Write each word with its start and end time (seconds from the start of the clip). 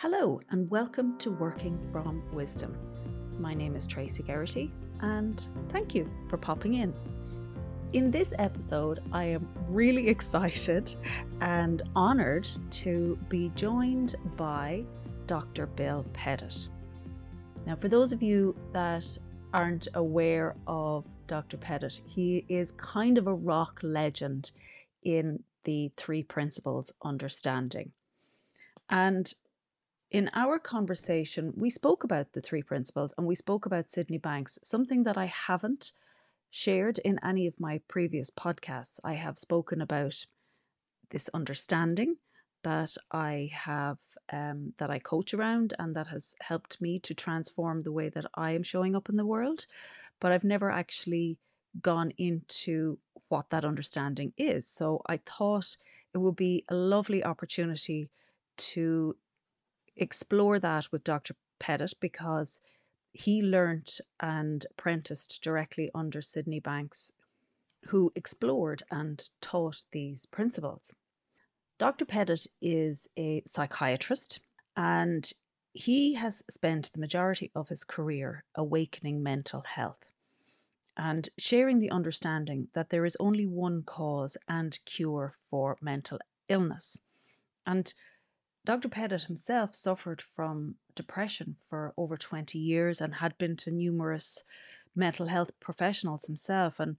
Hello, 0.00 0.40
and 0.50 0.70
welcome 0.70 1.18
to 1.18 1.32
Working 1.32 1.76
from 1.90 2.22
Wisdom. 2.32 2.78
My 3.36 3.52
name 3.52 3.74
is 3.74 3.84
Tracy 3.84 4.22
Geraghty, 4.22 4.70
and 5.00 5.44
thank 5.70 5.92
you 5.92 6.08
for 6.30 6.36
popping 6.36 6.74
in. 6.74 6.94
In 7.94 8.12
this 8.12 8.32
episode, 8.38 9.00
I 9.10 9.24
am 9.24 9.48
really 9.66 10.06
excited 10.14 10.94
and 11.40 11.82
honoured 11.96 12.46
to 12.70 13.18
be 13.28 13.50
joined 13.56 14.14
by 14.36 14.84
Dr. 15.26 15.66
Bill 15.66 16.06
Pettit. 16.12 16.68
Now, 17.66 17.74
for 17.74 17.88
those 17.88 18.12
of 18.12 18.22
you 18.22 18.54
that 18.72 19.18
aren't 19.52 19.88
aware 19.94 20.54
of 20.68 21.08
Dr. 21.26 21.56
Pettit, 21.56 22.02
he 22.06 22.44
is 22.48 22.70
kind 22.70 23.18
of 23.18 23.26
a 23.26 23.34
rock 23.34 23.80
legend 23.82 24.52
in 25.02 25.42
the 25.64 25.90
three 25.96 26.22
principles 26.22 26.92
understanding. 27.02 27.90
And 28.90 29.34
in 30.10 30.30
our 30.32 30.58
conversation, 30.58 31.52
we 31.56 31.68
spoke 31.70 32.04
about 32.04 32.32
the 32.32 32.40
three 32.40 32.62
principles 32.62 33.12
and 33.18 33.26
we 33.26 33.34
spoke 33.34 33.66
about 33.66 33.90
Sydney 33.90 34.18
Banks, 34.18 34.58
something 34.62 35.02
that 35.02 35.18
I 35.18 35.26
haven't 35.26 35.92
shared 36.50 36.98
in 37.00 37.18
any 37.22 37.46
of 37.46 37.60
my 37.60 37.78
previous 37.88 38.30
podcasts. 38.30 39.00
I 39.04 39.14
have 39.14 39.38
spoken 39.38 39.82
about 39.82 40.24
this 41.10 41.28
understanding 41.34 42.16
that 42.62 42.96
I 43.12 43.50
have, 43.52 43.98
um, 44.32 44.72
that 44.78 44.90
I 44.90 44.98
coach 44.98 45.34
around, 45.34 45.74
and 45.78 45.94
that 45.94 46.06
has 46.08 46.34
helped 46.40 46.80
me 46.80 46.98
to 47.00 47.14
transform 47.14 47.82
the 47.82 47.92
way 47.92 48.08
that 48.08 48.26
I 48.34 48.52
am 48.52 48.62
showing 48.62 48.96
up 48.96 49.08
in 49.08 49.16
the 49.16 49.26
world. 49.26 49.66
But 50.20 50.32
I've 50.32 50.44
never 50.44 50.70
actually 50.70 51.38
gone 51.82 52.12
into 52.16 52.98
what 53.28 53.50
that 53.50 53.64
understanding 53.64 54.32
is. 54.38 54.66
So 54.66 55.02
I 55.06 55.18
thought 55.18 55.76
it 56.14 56.18
would 56.18 56.36
be 56.36 56.64
a 56.68 56.74
lovely 56.74 57.22
opportunity 57.22 58.10
to 58.56 59.14
explore 59.98 60.58
that 60.58 60.90
with 60.92 61.04
Dr. 61.04 61.34
Pettit 61.58 61.94
because 62.00 62.60
he 63.12 63.42
learnt 63.42 64.00
and 64.20 64.64
apprenticed 64.70 65.42
directly 65.42 65.90
under 65.94 66.22
Sydney 66.22 66.60
Banks, 66.60 67.12
who 67.86 68.12
explored 68.14 68.82
and 68.90 69.28
taught 69.40 69.84
these 69.90 70.26
principles. 70.26 70.94
Dr. 71.78 72.04
Pettit 72.04 72.46
is 72.60 73.08
a 73.16 73.42
psychiatrist 73.46 74.40
and 74.76 75.32
he 75.72 76.14
has 76.14 76.42
spent 76.50 76.92
the 76.92 77.00
majority 77.00 77.50
of 77.54 77.68
his 77.68 77.84
career 77.84 78.44
awakening 78.54 79.22
mental 79.22 79.60
health 79.62 80.10
and 80.96 81.28
sharing 81.38 81.78
the 81.78 81.90
understanding 81.90 82.68
that 82.72 82.90
there 82.90 83.04
is 83.04 83.16
only 83.20 83.46
one 83.46 83.82
cause 83.84 84.36
and 84.48 84.78
cure 84.84 85.32
for 85.48 85.76
mental 85.80 86.18
illness. 86.48 87.00
And 87.64 87.92
Dr. 88.68 88.90
Pettit 88.90 89.22
himself 89.22 89.74
suffered 89.74 90.20
from 90.20 90.76
depression 90.94 91.56
for 91.70 91.94
over 91.96 92.18
20 92.18 92.58
years 92.58 93.00
and 93.00 93.14
had 93.14 93.38
been 93.38 93.56
to 93.56 93.70
numerous 93.70 94.44
mental 94.94 95.26
health 95.26 95.58
professionals 95.58 96.26
himself 96.26 96.78
and 96.78 96.98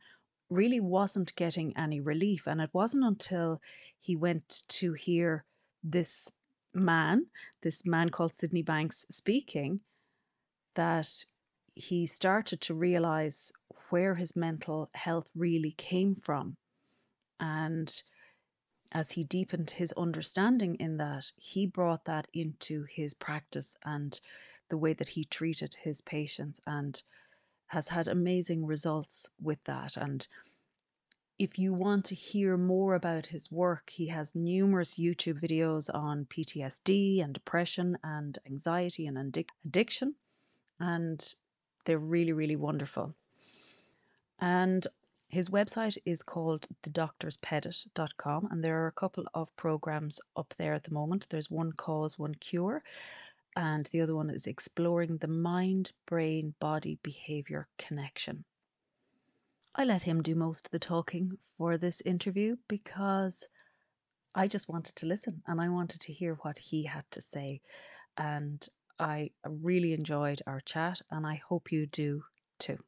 really 0.50 0.80
wasn't 0.80 1.36
getting 1.36 1.78
any 1.78 2.00
relief. 2.00 2.48
And 2.48 2.60
it 2.60 2.72
wasn't 2.74 3.04
until 3.04 3.62
he 4.00 4.16
went 4.16 4.64
to 4.80 4.94
hear 4.94 5.46
this 5.84 6.32
man, 6.74 7.28
this 7.62 7.86
man 7.86 8.10
called 8.10 8.34
Sydney 8.34 8.64
Banks, 8.64 9.06
speaking, 9.12 9.82
that 10.74 11.24
he 11.76 12.08
started 12.08 12.62
to 12.62 12.74
realize 12.74 13.54
where 13.92 14.16
his 14.16 14.36
mental 14.36 14.90
health 14.96 15.30
really 15.36 15.74
came 15.74 16.16
from. 16.16 16.58
And 17.40 18.02
as 18.92 19.12
he 19.12 19.24
deepened 19.24 19.70
his 19.70 19.94
understanding 19.94 20.76
in 20.76 20.98
that, 20.98 21.32
he 21.38 21.66
brought 21.66 22.06
that 22.06 22.28
into 22.34 22.84
his 22.84 23.14
practice 23.14 23.78
and 23.84 24.20
the 24.70 24.78
way 24.78 24.94
that 24.94 25.10
he 25.10 25.24
treated 25.24 25.76
his 25.76 26.02
patients 26.02 26.60
and 26.66 27.04
has 27.68 27.88
had 27.90 28.08
amazing 28.08 28.66
results 28.66 29.30
with 29.40 29.64
that. 29.66 29.96
And 29.96 30.28
if 31.38 31.60
you 31.60 31.74
want 31.74 32.06
to 32.06 32.16
hear 32.16 32.58
more 32.58 32.96
about 32.96 33.28
his 33.28 33.52
work, 33.52 33.92
he 33.92 34.08
has 34.08 34.36
numerous 34.36 34.96
YouTube 34.98 35.40
videos 35.40 35.94
on 35.94 36.26
PTSD 36.26 37.24
and 37.24 37.34
depression 37.34 37.98
and 38.04 38.38
anxiety 38.46 39.08
and 39.08 39.38
addiction. 39.66 40.16
And 40.80 41.36
they're 41.86 42.00
really, 42.00 42.34
really 42.34 42.56
wonderful. 42.56 43.16
And 44.40 44.86
his 45.30 45.50
website 45.50 45.98
is 46.06 46.24
called 46.24 46.68
thedoctorspettit.com, 46.84 48.48
and 48.52 48.64
there 48.64 48.84
are 48.84 48.88
a 48.88 48.92
couple 48.92 49.26
of 49.36 49.56
programs 49.56 50.20
up 50.36 50.54
there 50.58 50.74
at 50.74 50.84
the 50.84 50.94
moment. 50.94 51.28
There's 51.30 51.52
one 51.52 51.72
cause, 51.72 52.18
one 52.18 52.34
cure, 52.36 52.84
and 53.56 53.86
the 53.88 54.02
other 54.02 54.16
one 54.16 54.32
is 54.32 54.48
exploring 54.48 55.18
the 55.18 55.28
mind 55.28 55.92
brain 56.08 56.56
body 56.60 56.98
behavior 57.04 57.68
connection. 57.78 58.44
I 59.76 59.86
let 59.86 60.02
him 60.02 60.24
do 60.24 60.34
most 60.34 60.66
of 60.66 60.72
the 60.72 60.80
talking 60.80 61.38
for 61.58 61.78
this 61.78 62.02
interview 62.02 62.58
because 62.68 63.48
I 64.34 64.48
just 64.48 64.68
wanted 64.68 64.96
to 64.98 65.06
listen 65.06 65.44
and 65.46 65.62
I 65.62 65.70
wanted 65.70 66.02
to 66.02 66.14
hear 66.14 66.36
what 66.42 66.58
he 66.58 66.84
had 66.84 67.06
to 67.12 67.22
say. 67.22 67.62
And 68.18 68.68
I 68.98 69.30
really 69.46 69.94
enjoyed 69.94 70.42
our 70.48 70.60
chat, 70.62 71.02
and 71.12 71.26
I 71.26 71.36
hope 71.48 71.72
you 71.72 71.86
do 71.86 72.24
too. 72.58 72.84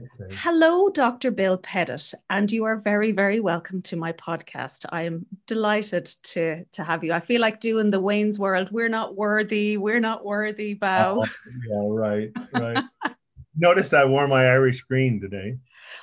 Okay. 0.00 0.34
Hello, 0.34 0.88
Dr. 0.88 1.30
Bill 1.30 1.56
Pettit, 1.56 2.14
and 2.28 2.50
you 2.50 2.64
are 2.64 2.76
very, 2.76 3.12
very 3.12 3.38
welcome 3.38 3.80
to 3.82 3.96
my 3.96 4.12
podcast. 4.12 4.86
I 4.90 5.02
am 5.02 5.24
delighted 5.46 6.06
to 6.06 6.64
to 6.64 6.82
have 6.82 7.04
you. 7.04 7.12
I 7.12 7.20
feel 7.20 7.40
like 7.40 7.60
doing 7.60 7.92
the 7.92 8.00
Wayne's 8.00 8.36
World. 8.36 8.72
We're 8.72 8.88
not 8.88 9.14
worthy. 9.14 9.76
We're 9.76 10.00
not 10.00 10.24
worthy. 10.24 10.74
Bow. 10.74 11.22
Oh, 11.22 11.26
yeah, 11.68 11.86
right, 11.88 12.32
right. 12.54 12.84
Notice 13.56 13.92
I 13.92 14.04
wore 14.04 14.26
my 14.26 14.46
Irish 14.46 14.80
green 14.82 15.20
today. 15.20 15.58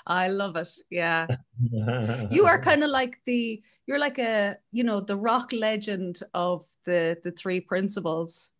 I 0.07 0.29
love 0.29 0.55
it. 0.55 0.69
Yeah, 0.89 1.27
you 2.31 2.45
are 2.45 2.61
kind 2.61 2.85
of 2.85 2.91
like 2.91 3.19
the 3.25 3.61
you're 3.87 3.99
like 3.99 4.19
a 4.19 4.55
you 4.71 4.85
know 4.85 5.01
the 5.01 5.17
rock 5.17 5.51
legend 5.51 6.21
of 6.33 6.63
the 6.85 7.17
the 7.25 7.31
three 7.31 7.59
principles. 7.59 8.51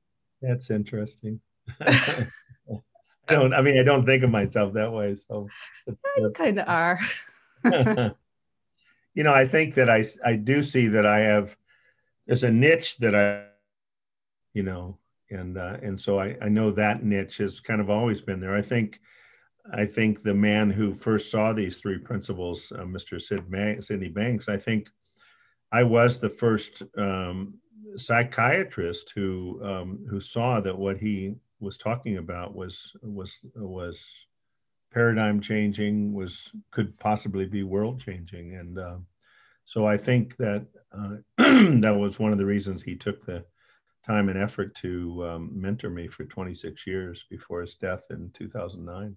That's 0.41 0.70
interesting. 0.70 1.40
I 3.31 3.36
don't. 3.36 3.53
I 3.53 3.62
mean, 3.62 3.80
I 3.80 3.84
don't 3.84 4.06
think 4.06 4.24
of 4.24 4.30
myself 4.30 4.74
that 4.74 4.92
way. 4.92 5.16
So 5.16 5.47
it's, 5.88 6.03
you 6.18 6.31
kind 6.36 6.59
of 6.59 6.68
are. 6.68 7.00
you 9.14 9.24
know, 9.24 9.34
I 9.34 9.47
think 9.47 9.75
that 9.75 9.90
I 9.90 10.03
I 10.25 10.36
do 10.36 10.62
see 10.64 10.88
that 10.88 11.06
I 11.06 11.19
have 11.19 11.56
there's 12.28 12.44
a 12.44 12.52
niche 12.52 12.97
that 12.97 13.16
I, 13.16 13.46
you 14.53 14.64
know, 14.64 14.97
and 15.30 15.58
uh, 15.58 15.78
and 15.81 16.00
so 16.00 16.20
I 16.20 16.38
I 16.41 16.50
know 16.50 16.72
that 16.72 17.03
niche 17.03 17.38
has 17.38 17.59
kind 17.59 17.81
of 17.81 17.90
always 17.90 18.22
been 18.22 18.40
there. 18.40 18.56
I 18.56 18.62
think. 18.62 19.00
I 19.72 19.86
think 19.86 20.24
the 20.24 20.34
man 20.34 20.72
who 20.72 20.96
first 20.96 21.30
saw 21.30 21.53
these 21.53 21.78
three 21.78 22.00
principles, 22.00 22.72
uh, 22.75 22.81
Mr. 22.81 23.22
Sid 23.22 23.84
Sydney 23.84 24.09
Banks, 24.09 24.50
I 24.50 24.58
think 24.58 24.90
I 25.72 25.84
was 25.84 26.20
the 26.20 26.31
first 26.31 26.81
um, 26.97 27.59
psychiatrist 27.96 29.12
who 29.16 29.59
um, 29.64 30.06
who 30.09 30.20
saw 30.20 30.59
that 30.62 30.78
what 30.78 30.97
he 30.97 31.36
was 31.62 31.78
talking 31.78 32.18
about 32.18 32.56
was 32.56 32.92
was 33.02 33.38
was 33.56 34.04
paradigm 34.92 35.40
changing, 35.40 36.14
was 36.14 36.52
could 36.72 36.98
possibly 37.00 37.46
be 37.46 37.64
world 37.64 38.02
changing, 38.02 38.56
and 38.56 38.78
uh, 38.78 38.98
so 39.66 39.86
I 39.86 39.98
think 39.98 40.36
that 40.38 40.66
uh, 40.92 41.16
that 41.38 41.96
was 41.98 42.20
one 42.20 42.34
of 42.34 42.38
the 42.38 42.46
reasons 42.46 42.82
he 42.82 42.96
took 42.96 43.26
the 43.26 43.46
time 44.06 44.30
and 44.30 44.38
effort 44.38 44.74
to 44.76 45.26
um, 45.26 45.52
mentor 45.54 45.90
me 45.90 46.08
for 46.08 46.26
26 46.26 46.88
years 46.88 47.26
before 47.30 47.62
his 47.62 47.76
death 47.76 48.02
in 48.10 48.32
2009. 48.34 49.16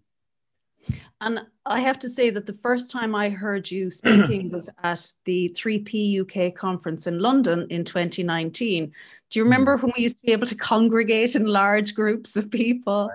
And 1.20 1.40
I 1.66 1.80
have 1.80 1.98
to 2.00 2.08
say 2.08 2.30
that 2.30 2.46
the 2.46 2.52
first 2.52 2.90
time 2.90 3.14
I 3.14 3.28
heard 3.28 3.70
you 3.70 3.90
speaking 3.90 4.50
was 4.50 4.68
at 4.82 5.12
the 5.24 5.50
3P 5.56 6.20
UK 6.20 6.54
conference 6.54 7.06
in 7.06 7.18
London 7.18 7.66
in 7.70 7.84
2019. 7.84 8.92
Do 9.30 9.38
you 9.38 9.44
remember 9.44 9.76
mm. 9.76 9.82
when 9.82 9.92
we 9.96 10.02
used 10.04 10.16
to 10.16 10.26
be 10.26 10.32
able 10.32 10.46
to 10.46 10.56
congregate 10.56 11.36
in 11.36 11.46
large 11.46 11.94
groups 11.94 12.36
of 12.36 12.50
people? 12.50 13.10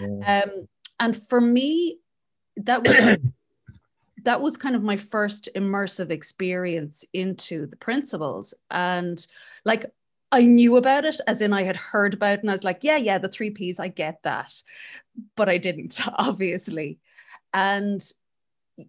Yeah. 0.00 0.42
Um, 0.44 0.68
and 1.00 1.16
for 1.16 1.40
me, 1.40 1.98
that 2.56 2.82
was 2.82 3.18
that 4.24 4.40
was 4.40 4.56
kind 4.56 4.74
of 4.74 4.82
my 4.82 4.96
first 4.96 5.48
immersive 5.54 6.10
experience 6.10 7.04
into 7.12 7.66
the 7.66 7.76
principles. 7.76 8.54
And 8.70 9.24
like 9.64 9.86
I 10.32 10.44
knew 10.46 10.76
about 10.76 11.04
it, 11.04 11.20
as 11.26 11.40
in 11.40 11.52
I 11.52 11.62
had 11.62 11.76
heard 11.76 12.14
about 12.14 12.34
it, 12.34 12.40
and 12.40 12.50
I 12.50 12.54
was 12.54 12.64
like, 12.64 12.82
yeah, 12.82 12.96
yeah, 12.96 13.18
the 13.18 13.28
three 13.28 13.50
P's, 13.50 13.78
I 13.78 13.88
get 13.88 14.22
that. 14.24 14.52
But 15.36 15.48
I 15.48 15.58
didn't, 15.58 16.00
obviously. 16.18 16.98
And 17.54 18.02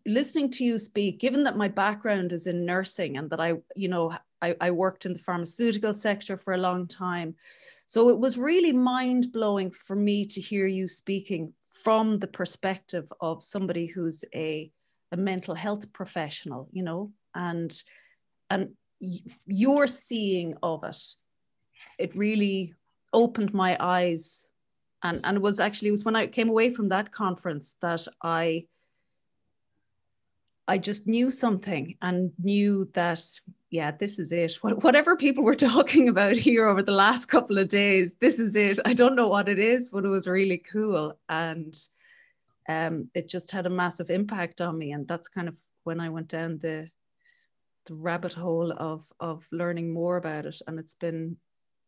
listening 0.06 0.52
to 0.52 0.64
you 0.64 0.80
speak, 0.80 1.20
given 1.20 1.44
that 1.44 1.58
my 1.58 1.68
background 1.68 2.34
is 2.34 2.48
in 2.48 2.66
nursing 2.66 3.18
and 3.18 3.30
that 3.30 3.40
I, 3.40 3.54
you 3.76 3.88
know, 3.88 4.14
I, 4.42 4.56
I 4.60 4.72
worked 4.72 5.06
in 5.06 5.14
the 5.14 5.20
pharmaceutical 5.20 5.94
sector 5.94 6.38
for 6.38 6.54
a 6.54 6.58
long 6.58 6.88
time. 6.88 7.36
So 7.86 8.10
it 8.10 8.20
was 8.20 8.38
really 8.38 8.74
mind 8.74 9.32
blowing 9.32 9.72
for 9.72 9.96
me 9.96 10.26
to 10.26 10.42
hear 10.42 10.68
you 10.68 10.88
speaking 10.88 11.54
from 11.70 12.20
the 12.20 12.28
perspective 12.28 13.12
of 13.22 13.44
somebody 13.44 13.86
who's 13.86 14.26
a, 14.36 14.72
a 15.12 15.18
mental 15.18 15.56
health 15.56 15.94
professional, 15.94 16.68
you 16.72 16.84
know, 16.84 17.12
and 17.34 17.72
and 18.50 18.70
your 19.46 19.88
seeing 19.88 20.56
of 20.64 20.84
it, 20.84 20.98
it 21.98 22.16
really 22.16 22.74
opened 23.14 23.54
my 23.54 23.78
eyes. 23.80 24.50
And 25.04 25.22
and 25.24 25.38
it 25.38 25.42
was 25.42 25.60
actually 25.60 25.90
it 25.90 25.92
was 25.92 26.06
when 26.06 26.16
I 26.16 26.28
came 26.28 26.50
away 26.50 26.72
from 26.72 26.90
that 26.90 27.12
conference 27.12 27.76
that 27.82 28.08
I 28.22 28.66
I 30.68 30.78
just 30.78 31.08
knew 31.08 31.32
something 31.32 31.96
and 32.02 32.32
knew 32.44 32.90
that 32.94 33.24
yeah 33.70 33.92
this 33.92 34.20
is 34.20 34.32
it. 34.32 34.56
Whatever 34.62 35.16
people 35.16 35.44
were 35.44 35.56
talking 35.72 36.10
about 36.10 36.36
here 36.36 36.68
over 36.68 36.84
the 36.84 36.92
last 36.92 37.28
couple 37.28 37.58
of 37.58 37.68
days 37.68 38.16
this 38.20 38.40
is 38.40 38.56
it. 38.56 38.80
I 38.86 38.94
don't 38.94 39.16
know 39.16 39.28
what 39.28 39.50
it 39.50 39.60
is 39.60 39.90
but 39.90 40.06
it 40.06 40.10
was 40.10 40.28
really 40.28 40.58
cool. 40.58 41.18
And 41.30 41.76
um, 42.68 43.10
it 43.14 43.30
just 43.30 43.52
had 43.52 43.66
a 43.66 43.70
massive 43.70 44.10
impact 44.10 44.62
on 44.62 44.78
me. 44.78 44.92
And 44.92 45.08
that's 45.08 45.28
kind 45.28 45.48
of 45.48 45.56
when 45.84 46.00
I 46.00 46.10
went 46.10 46.28
down 46.28 46.60
the 46.60 46.90
the 47.86 47.96
rabbit 47.96 48.34
hole 48.34 48.74
of 48.74 49.06
of 49.20 49.48
learning 49.52 49.94
more 49.94 50.18
about 50.18 50.46
it. 50.46 50.62
And 50.68 50.78
it's 50.78 50.96
been 50.96 51.38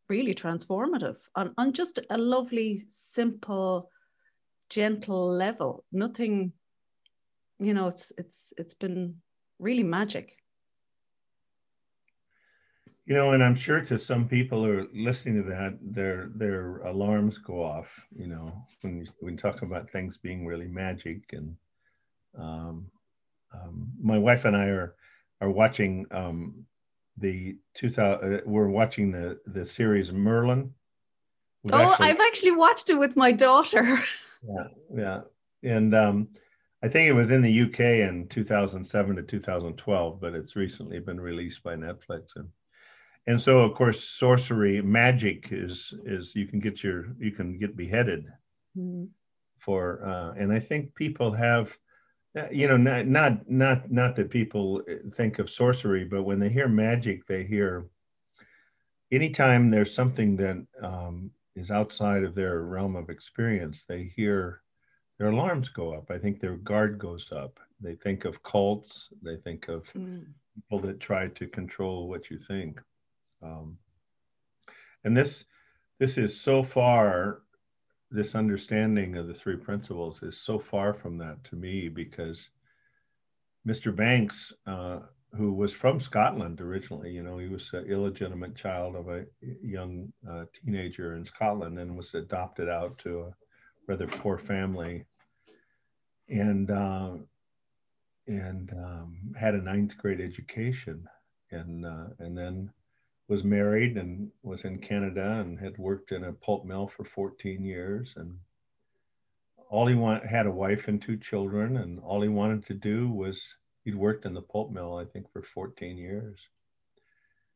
really 0.09 0.33
transformative 0.33 1.17
on, 1.35 1.53
on 1.57 1.71
just 1.71 1.99
a 2.09 2.17
lovely 2.17 2.81
simple 2.89 3.89
gentle 4.69 5.31
level. 5.31 5.85
Nothing 5.91 6.53
you 7.59 7.73
know 7.73 7.87
it's 7.87 8.11
it's 8.17 8.53
it's 8.57 8.73
been 8.73 9.15
really 9.59 9.83
magic. 9.83 10.33
You 13.05 13.15
know 13.15 13.31
and 13.31 13.43
i'm 13.43 13.55
sure 13.55 13.81
to 13.81 13.97
some 13.97 14.27
people 14.27 14.63
who 14.63 14.71
are 14.71 14.87
listening 14.93 15.41
to 15.41 15.49
that 15.49 15.79
their 15.81 16.29
their 16.35 16.77
alarms 16.81 17.39
go 17.39 17.63
off 17.63 17.87
you 18.15 18.27
know 18.27 18.53
when 18.81 19.07
we 19.19 19.35
talk 19.35 19.63
about 19.63 19.89
things 19.89 20.15
being 20.17 20.45
really 20.45 20.67
magic 20.67 21.23
and 21.33 21.55
um, 22.37 22.85
um, 23.51 23.87
my 23.99 24.19
wife 24.19 24.45
and 24.45 24.55
i 24.55 24.65
are 24.67 24.93
are 25.41 25.49
watching 25.49 26.05
um, 26.11 26.67
the 27.19 27.57
2000 27.75 28.33
uh, 28.33 28.41
we're 28.45 28.69
watching 28.69 29.11
the 29.11 29.39
the 29.45 29.65
series 29.65 30.11
merlin. 30.11 30.73
We've 31.63 31.73
oh 31.73 31.91
actually, 31.91 32.07
i've 32.07 32.19
actually 32.19 32.51
watched 32.51 32.89
it 32.89 32.95
with 32.95 33.15
my 33.15 33.31
daughter. 33.31 33.99
Yeah 34.41 34.67
yeah. 34.95 35.21
And 35.63 35.93
um 35.93 36.29
i 36.81 36.87
think 36.87 37.09
it 37.09 37.13
was 37.13 37.29
in 37.29 37.41
the 37.41 37.61
uk 37.63 37.79
in 37.81 38.25
2007 38.29 39.17
to 39.17 39.21
2012 39.21 40.21
but 40.21 40.33
it's 40.33 40.55
recently 40.55 40.99
been 40.99 41.19
released 41.19 41.61
by 41.61 41.75
netflix. 41.75 42.37
And 42.37 42.47
and 43.27 43.41
so 43.41 43.59
of 43.59 43.75
course 43.75 44.01
sorcery 44.01 44.81
magic 44.81 45.49
is 45.51 45.93
is 46.05 46.35
you 46.35 46.47
can 46.47 46.59
get 46.59 46.81
your 46.83 47.15
you 47.19 47.31
can 47.31 47.59
get 47.59 47.75
beheaded 47.75 48.27
mm-hmm. 48.77 49.05
for 49.59 50.01
uh 50.05 50.31
and 50.41 50.53
i 50.53 50.59
think 50.59 50.95
people 50.95 51.33
have 51.33 51.77
you 52.51 52.67
know 52.67 52.77
not 52.77 53.07
not 53.07 53.49
not 53.49 53.91
not 53.91 54.15
that 54.15 54.29
people 54.29 54.81
think 55.15 55.39
of 55.39 55.49
sorcery 55.49 56.05
but 56.05 56.23
when 56.23 56.39
they 56.39 56.49
hear 56.49 56.67
magic 56.67 57.25
they 57.25 57.43
hear 57.43 57.87
anytime 59.11 59.71
there's 59.71 59.93
something 59.93 60.35
that 60.35 60.63
um, 60.83 61.31
is 61.55 61.71
outside 61.71 62.23
of 62.23 62.35
their 62.35 62.61
realm 62.61 62.95
of 62.95 63.09
experience 63.09 63.83
they 63.83 64.03
hear 64.15 64.61
their 65.19 65.27
alarms 65.27 65.67
go 65.67 65.93
up. 65.93 66.09
I 66.09 66.17
think 66.17 66.39
their 66.39 66.55
guard 66.55 66.97
goes 66.97 67.31
up. 67.31 67.59
They 67.81 67.95
think 67.95 68.25
of 68.25 68.41
cults. 68.41 69.09
They 69.21 69.35
think 69.35 69.67
of 69.67 69.83
mm. 69.93 70.25
people 70.55 70.79
that 70.87 71.01
try 71.01 71.27
to 71.27 71.47
control 71.47 72.07
what 72.07 72.29
you 72.29 72.39
think. 72.39 72.81
Um, 73.43 73.77
and 75.03 75.15
this 75.15 75.45
this 75.99 76.17
is 76.17 76.39
so 76.39 76.63
far 76.63 77.41
this 78.11 78.35
understanding 78.35 79.17
of 79.17 79.27
the 79.27 79.33
three 79.33 79.57
principles 79.57 80.23
is 80.23 80.37
so 80.37 80.57
far 80.57 80.93
from 80.93 81.17
that 81.17 81.43
to 81.45 81.55
me 81.55 81.89
because 81.89 82.49
Mr. 83.67 83.95
Banks, 83.95 84.51
uh, 84.65 84.99
who 85.35 85.53
was 85.53 85.73
from 85.73 85.99
Scotland 85.99 86.59
originally, 86.59 87.11
you 87.11 87.21
know, 87.21 87.37
he 87.37 87.47
was 87.47 87.71
an 87.73 87.85
illegitimate 87.85 88.55
child 88.55 88.95
of 88.95 89.09
a 89.09 89.25
young 89.61 90.11
uh, 90.27 90.45
teenager 90.53 91.15
in 91.15 91.23
Scotland 91.23 91.77
and 91.77 91.95
was 91.95 92.15
adopted 92.15 92.67
out 92.67 92.97
to 92.99 93.21
a 93.21 93.33
rather 93.87 94.07
poor 94.07 94.37
family, 94.37 95.05
and 96.29 96.71
uh, 96.71 97.11
and 98.27 98.71
um, 98.73 99.17
had 99.37 99.55
a 99.55 99.61
ninth 99.61 99.97
grade 99.97 100.21
education, 100.21 101.07
and 101.51 101.85
uh, 101.85 102.07
and 102.19 102.35
then 102.37 102.71
was 103.29 103.43
married 103.43 103.95
and 103.95 104.31
was 104.41 104.65
in 104.65 104.79
Canada 104.79 105.39
and 105.39 105.59
had 105.59 105.77
worked 105.77 106.11
in 106.11 106.23
a 106.23 106.33
pulp 106.33 106.65
mill 106.65 106.87
for 106.87 107.05
14 107.05 107.63
years. 107.63 108.15
And 108.17 108.39
all 109.69 109.85
he 109.85 109.95
had 110.27 110.47
a 110.47 110.51
wife 110.51 110.87
and 110.87 110.99
two 110.99 111.15
children. 111.15 111.77
And 111.77 111.99
all 111.99 112.21
he 112.21 112.27
wanted 112.27 112.65
to 112.65 112.73
do 112.73 113.07
was 113.07 113.55
he'd 113.85 113.95
worked 113.95 114.25
in 114.25 114.33
the 114.33 114.41
pulp 114.41 114.71
mill, 114.71 114.97
I 114.97 115.05
think, 115.05 115.31
for 115.31 115.43
14 115.43 115.95
years. 115.95 116.39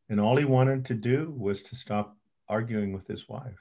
And 0.10 0.22
all 0.22 0.38
he 0.38 0.46
wanted 0.46 0.86
to 0.86 0.94
do 0.94 1.34
was 1.36 1.64
to 1.64 1.76
stop 1.76 2.16
arguing 2.48 2.94
with 2.94 3.08
his 3.08 3.28
wife. 3.28 3.60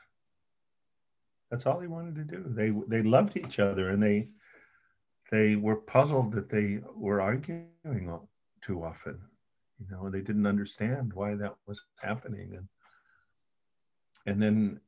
That's 1.50 1.64
all 1.64 1.80
he 1.80 1.88
wanted 1.88 2.16
to 2.16 2.24
do. 2.24 2.44
They 2.46 2.72
they 2.88 3.02
loved 3.02 3.36
each 3.36 3.58
other 3.58 3.88
and 3.90 4.02
they 4.02 4.28
they 5.30 5.56
were 5.56 5.76
puzzled 5.76 6.32
that 6.32 6.50
they 6.50 6.80
were 6.94 7.20
arguing 7.20 7.68
too 8.62 8.82
often 8.84 9.20
you 9.88 9.96
know 9.96 10.06
and 10.06 10.14
they 10.14 10.20
didn't 10.20 10.46
understand 10.46 11.12
why 11.12 11.34
that 11.34 11.54
was 11.66 11.80
happening. 12.00 12.54
And 12.54 12.68
and 14.26 14.42
then 14.42 14.80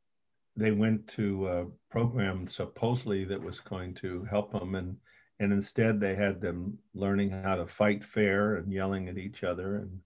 they 0.56 0.70
went 0.70 1.08
to 1.08 1.49
a 1.49 1.67
program 1.91 2.46
supposedly 2.46 3.25
that 3.25 3.43
was 3.43 3.61
going 3.61 3.94
to 3.94 4.25
help 4.25 4.52
them. 4.52 4.75
And 4.75 4.96
and 5.41 5.52
instead 5.52 6.00
they 6.00 6.14
had 6.14 6.41
them 6.41 6.79
learning 6.94 7.31
how 7.31 7.56
to 7.56 7.67
fight 7.67 8.05
fair 8.05 8.56
and 8.56 8.73
yelling 8.73 9.08
at 9.08 9.19
each 9.19 9.43
other. 9.43 9.76
And 9.76 10.00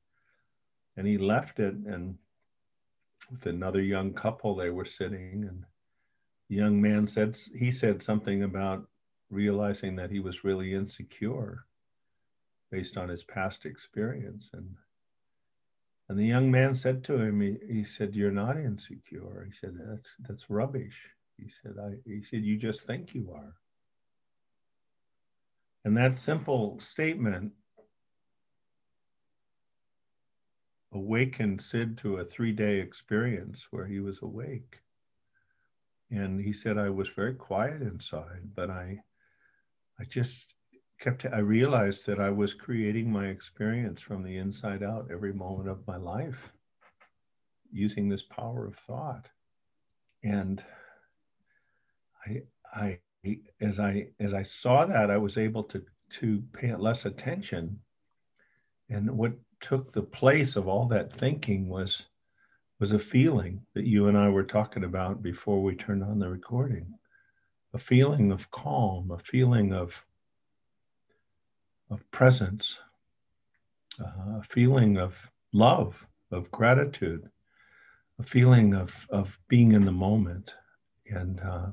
and 0.96 1.06
he 1.06 1.18
left 1.18 1.60
it 1.60 1.74
and 1.74 2.16
with 3.30 3.46
another 3.46 3.82
young 3.82 4.12
couple 4.14 4.54
they 4.54 4.70
were 4.70 4.86
sitting. 4.86 5.44
And 5.48 5.64
the 6.48 6.56
young 6.56 6.80
man 6.80 7.06
said 7.06 7.38
he 7.54 7.70
said 7.70 8.02
something 8.02 8.42
about 8.42 8.88
realizing 9.30 9.96
that 9.96 10.10
he 10.10 10.20
was 10.20 10.44
really 10.44 10.74
insecure 10.74 11.66
based 12.70 12.96
on 12.96 13.08
his 13.08 13.24
past 13.24 13.66
experience. 13.66 14.50
And 14.52 14.76
and 16.08 16.18
the 16.18 16.24
young 16.24 16.50
man 16.50 16.74
said 16.74 17.04
to 17.04 17.20
him, 17.20 17.40
he, 17.40 17.56
he 17.70 17.84
said, 17.84 18.14
You're 18.14 18.30
not 18.30 18.56
insecure. 18.56 19.46
He 19.46 19.56
said, 19.58 19.78
That's 19.78 20.14
that's 20.26 20.50
rubbish. 20.50 21.10
He 21.36 21.48
said, 21.48 21.76
I 21.80 21.96
he 22.04 22.22
said, 22.22 22.44
You 22.44 22.56
just 22.56 22.86
think 22.86 23.14
you 23.14 23.30
are. 23.34 23.54
And 25.84 25.96
that 25.96 26.18
simple 26.18 26.78
statement 26.80 27.52
awakened 30.92 31.60
Sid 31.60 31.98
to 31.98 32.16
a 32.16 32.24
three-day 32.24 32.80
experience 32.80 33.68
where 33.70 33.86
he 33.86 34.00
was 34.00 34.20
awake. 34.22 34.80
And 36.10 36.40
he 36.40 36.52
said, 36.52 36.78
I 36.78 36.88
was 36.88 37.10
very 37.10 37.34
quiet 37.34 37.82
inside, 37.82 38.54
but 38.54 38.70
I 38.70 39.00
I 40.00 40.04
just 40.04 40.54
kept 41.00 41.24
i 41.26 41.38
realized 41.38 42.06
that 42.06 42.20
i 42.20 42.30
was 42.30 42.54
creating 42.54 43.10
my 43.10 43.28
experience 43.28 44.00
from 44.00 44.22
the 44.22 44.36
inside 44.36 44.82
out 44.82 45.08
every 45.10 45.32
moment 45.32 45.68
of 45.68 45.86
my 45.86 45.96
life 45.96 46.52
using 47.72 48.08
this 48.08 48.22
power 48.22 48.66
of 48.66 48.76
thought. 48.76 49.28
And 50.22 50.62
i 52.26 52.42
i 52.74 52.98
as 53.60 53.80
i 53.80 54.08
as 54.20 54.34
i 54.34 54.42
saw 54.42 54.86
that 54.86 55.10
i 55.10 55.16
was 55.16 55.36
able 55.36 55.64
to 55.64 55.82
to 56.10 56.42
pay 56.52 56.74
less 56.74 57.04
attention. 57.04 57.80
And 58.88 59.10
what 59.10 59.32
took 59.60 59.92
the 59.92 60.02
place 60.02 60.56
of 60.56 60.66
all 60.66 60.86
that 60.88 61.12
thinking 61.12 61.68
was 61.68 62.06
was 62.80 62.92
a 62.92 62.98
feeling 62.98 63.60
that 63.74 63.86
you 63.86 64.06
and 64.06 64.16
I 64.16 64.28
were 64.28 64.44
talking 64.44 64.84
about 64.84 65.20
before 65.20 65.62
we 65.62 65.74
turned 65.74 66.04
on 66.04 66.20
the 66.20 66.28
recording. 66.28 66.94
A 67.74 67.78
feeling 67.78 68.32
of 68.32 68.50
calm 68.50 69.10
a 69.10 69.18
feeling 69.18 69.72
of 69.72 70.04
of 71.90 72.08
presence, 72.10 72.78
uh, 74.00 74.38
a 74.38 74.42
feeling 74.50 74.98
of 74.98 75.14
love, 75.52 76.06
of 76.30 76.50
gratitude, 76.50 77.28
a 78.18 78.22
feeling 78.22 78.74
of, 78.74 79.06
of 79.10 79.38
being 79.48 79.72
in 79.72 79.84
the 79.84 79.92
moment 79.92 80.54
and, 81.10 81.40
uh, 81.40 81.68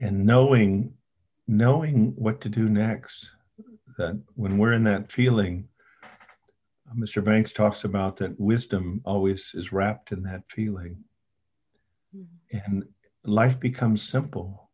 and 0.00 0.24
knowing, 0.24 0.92
knowing 1.46 2.12
what 2.16 2.40
to 2.40 2.48
do 2.48 2.68
next. 2.68 3.30
That 3.98 4.20
when 4.34 4.56
we're 4.56 4.72
in 4.72 4.84
that 4.84 5.12
feeling, 5.12 5.68
Mr. 6.96 7.22
Banks 7.22 7.52
talks 7.52 7.84
about 7.84 8.16
that 8.16 8.38
wisdom 8.40 9.00
always 9.04 9.52
is 9.54 9.72
wrapped 9.72 10.12
in 10.12 10.22
that 10.22 10.42
feeling. 10.48 10.96
Mm-hmm. 12.16 12.58
And 12.58 12.84
life 13.24 13.60
becomes 13.60 14.02
simple. 14.02 14.70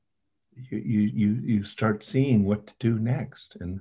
You, 0.54 0.78
you, 0.78 1.00
you, 1.00 1.32
you 1.44 1.64
start 1.64 2.02
seeing 2.02 2.44
what 2.44 2.66
to 2.68 2.74
do 2.78 2.98
next. 2.98 3.56
And 3.60 3.80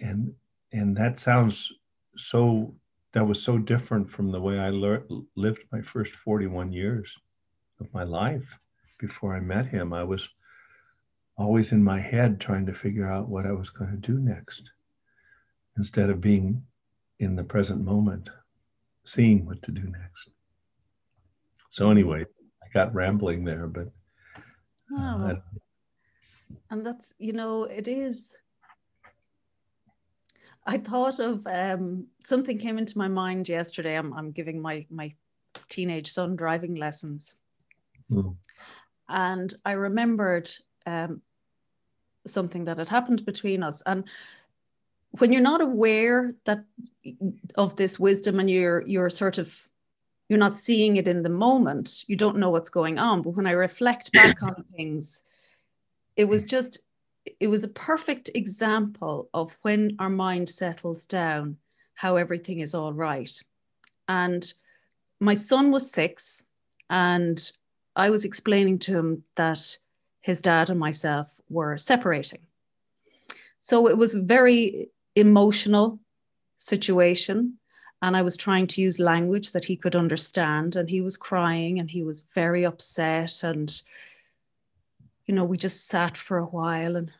and 0.00 0.32
and 0.72 0.96
that 0.96 1.18
sounds 1.18 1.72
so 2.16 2.74
that 3.12 3.26
was 3.26 3.42
so 3.42 3.58
different 3.58 4.10
from 4.10 4.30
the 4.30 4.40
way 4.40 4.58
I 4.58 4.70
lived 4.70 5.64
my 5.72 5.82
first 5.82 6.14
41 6.14 6.72
years 6.72 7.16
of 7.80 7.92
my 7.92 8.04
life 8.04 8.58
before 8.98 9.34
I 9.34 9.40
met 9.40 9.66
him. 9.66 9.92
I 9.92 10.04
was 10.04 10.28
always 11.36 11.72
in 11.72 11.82
my 11.82 11.98
head 11.98 12.38
trying 12.38 12.66
to 12.66 12.74
figure 12.74 13.10
out 13.10 13.28
what 13.28 13.46
I 13.46 13.52
was 13.52 13.70
going 13.70 13.90
to 13.90 13.96
do 13.96 14.18
next 14.20 14.70
instead 15.76 16.10
of 16.10 16.20
being 16.20 16.62
in 17.18 17.34
the 17.34 17.44
present 17.44 17.82
moment, 17.82 18.30
seeing 19.04 19.44
what 19.46 19.62
to 19.62 19.72
do 19.72 19.82
next. 19.82 20.28
So, 21.68 21.90
anyway, 21.90 22.24
I 22.62 22.66
got 22.72 22.94
rambling 22.94 23.44
there, 23.44 23.66
but. 23.66 23.88
Oh. 24.92 24.98
Uh, 24.98 25.34
and 26.70 26.84
that's, 26.84 27.12
you 27.18 27.32
know, 27.32 27.64
it 27.64 27.88
is. 27.88 28.36
I 30.70 30.78
thought 30.78 31.18
of 31.18 31.44
um, 31.46 32.06
something 32.24 32.56
came 32.56 32.78
into 32.78 32.96
my 32.96 33.08
mind 33.08 33.48
yesterday. 33.48 33.98
I'm, 33.98 34.12
I'm 34.14 34.30
giving 34.30 34.62
my, 34.62 34.86
my 34.88 35.12
teenage 35.68 36.12
son 36.12 36.36
driving 36.36 36.76
lessons. 36.76 37.34
Mm. 38.08 38.36
And 39.08 39.52
I 39.64 39.72
remembered 39.72 40.48
um, 40.86 41.22
something 42.24 42.66
that 42.66 42.78
had 42.78 42.88
happened 42.88 43.26
between 43.26 43.64
us. 43.64 43.82
And 43.84 44.04
when 45.18 45.32
you're 45.32 45.42
not 45.42 45.60
aware 45.60 46.36
that 46.44 46.64
of 47.56 47.74
this 47.74 47.98
wisdom 47.98 48.38
and 48.38 48.48
you're 48.48 48.84
you're 48.86 49.10
sort 49.10 49.38
of 49.38 49.68
you're 50.28 50.38
not 50.38 50.56
seeing 50.56 50.98
it 50.98 51.08
in 51.08 51.24
the 51.24 51.28
moment 51.28 52.04
you 52.06 52.14
don't 52.14 52.36
know 52.36 52.50
what's 52.50 52.68
going 52.68 52.98
on 52.98 53.22
but 53.22 53.30
when 53.30 53.46
i 53.46 53.52
reflect 53.52 54.12
back 54.12 54.40
on 54.42 54.62
things 54.76 55.24
it 56.16 56.24
was 56.24 56.44
just 56.44 56.80
it 57.38 57.48
was 57.48 57.64
a 57.64 57.68
perfect 57.68 58.30
example 58.34 59.28
of 59.34 59.56
when 59.62 59.96
our 59.98 60.08
mind 60.10 60.48
settles 60.48 61.06
down 61.06 61.56
how 61.94 62.16
everything 62.16 62.60
is 62.60 62.74
all 62.74 62.92
right 62.92 63.40
and 64.08 64.54
my 65.20 65.34
son 65.34 65.70
was 65.70 65.90
6 65.90 66.44
and 66.88 67.52
i 67.96 68.10
was 68.10 68.24
explaining 68.24 68.78
to 68.78 68.96
him 68.96 69.24
that 69.36 69.78
his 70.20 70.40
dad 70.40 70.70
and 70.70 70.80
myself 70.80 71.40
were 71.48 71.76
separating 71.76 72.40
so 73.58 73.88
it 73.88 73.96
was 73.96 74.14
a 74.14 74.22
very 74.22 74.88
emotional 75.16 75.98
situation 76.56 77.58
and 78.02 78.16
I 78.16 78.22
was 78.22 78.36
trying 78.36 78.66
to 78.68 78.80
use 78.80 78.98
language 78.98 79.52
that 79.52 79.64
he 79.64 79.76
could 79.76 79.94
understand. 79.94 80.76
And 80.76 80.88
he 80.88 81.00
was 81.00 81.16
crying 81.16 81.78
and 81.78 81.90
he 81.90 82.02
was 82.02 82.20
very 82.34 82.64
upset. 82.64 83.42
And, 83.44 83.82
you 85.26 85.34
know, 85.34 85.44
we 85.44 85.56
just 85.56 85.88
sat 85.88 86.16
for 86.16 86.38
a 86.38 86.46
while 86.46 86.96
and 86.96 87.10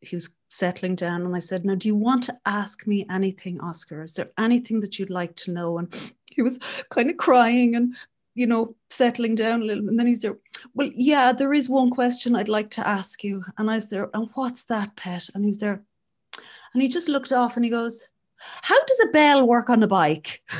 he 0.00 0.16
was 0.16 0.30
settling 0.48 0.94
down. 0.94 1.22
And 1.22 1.34
I 1.34 1.40
said, 1.40 1.64
Now, 1.64 1.74
do 1.74 1.88
you 1.88 1.96
want 1.96 2.22
to 2.24 2.38
ask 2.46 2.86
me 2.86 3.06
anything, 3.10 3.60
Oscar? 3.60 4.02
Is 4.04 4.14
there 4.14 4.30
anything 4.38 4.80
that 4.80 4.98
you'd 4.98 5.10
like 5.10 5.34
to 5.36 5.52
know? 5.52 5.78
And 5.78 5.92
he 6.32 6.42
was 6.42 6.58
kind 6.90 7.10
of 7.10 7.16
crying 7.16 7.76
and, 7.76 7.94
you 8.34 8.46
know, 8.46 8.74
settling 8.90 9.34
down 9.34 9.62
a 9.62 9.64
little. 9.64 9.88
And 9.88 9.98
then 9.98 10.06
he's 10.06 10.22
there, 10.22 10.38
Well, 10.74 10.90
yeah, 10.94 11.32
there 11.32 11.54
is 11.54 11.68
one 11.68 11.90
question 11.90 12.36
I'd 12.36 12.48
like 12.48 12.70
to 12.70 12.86
ask 12.86 13.24
you. 13.24 13.44
And 13.58 13.70
I 13.70 13.74
was 13.76 13.88
there, 13.88 14.10
And 14.14 14.28
what's 14.34 14.64
that, 14.64 14.94
pet? 14.96 15.28
And 15.34 15.44
he's 15.44 15.58
there, 15.58 15.82
and 16.74 16.82
he 16.82 16.88
just 16.88 17.08
looked 17.08 17.32
off 17.32 17.56
and 17.56 17.64
he 17.64 17.70
goes, 17.70 18.08
How 18.38 18.78
does 18.84 19.00
a 19.00 19.12
bell 19.12 19.46
work 19.46 19.70
on 19.70 19.82
a 19.82 19.86
bike? 19.86 20.42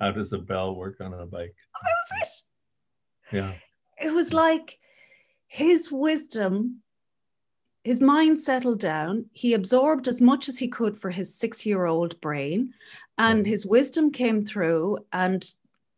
How 0.00 0.10
does 0.10 0.32
a 0.32 0.38
bell 0.38 0.74
work 0.74 1.00
on 1.00 1.14
a 1.14 1.24
bike? 1.24 1.54
That 1.84 1.94
was 2.10 2.20
it. 2.22 3.36
Yeah. 3.36 3.52
It 3.98 4.12
was 4.12 4.32
like 4.32 4.78
his 5.46 5.90
wisdom, 5.90 6.82
his 7.84 8.00
mind 8.00 8.40
settled 8.40 8.80
down. 8.80 9.26
He 9.32 9.54
absorbed 9.54 10.08
as 10.08 10.20
much 10.20 10.48
as 10.48 10.58
he 10.58 10.68
could 10.68 10.96
for 10.96 11.10
his 11.10 11.34
six 11.34 11.64
year 11.64 11.86
old 11.86 12.20
brain, 12.20 12.74
and 13.18 13.46
his 13.46 13.64
wisdom 13.64 14.10
came 14.10 14.42
through 14.42 14.98
and 15.12 15.46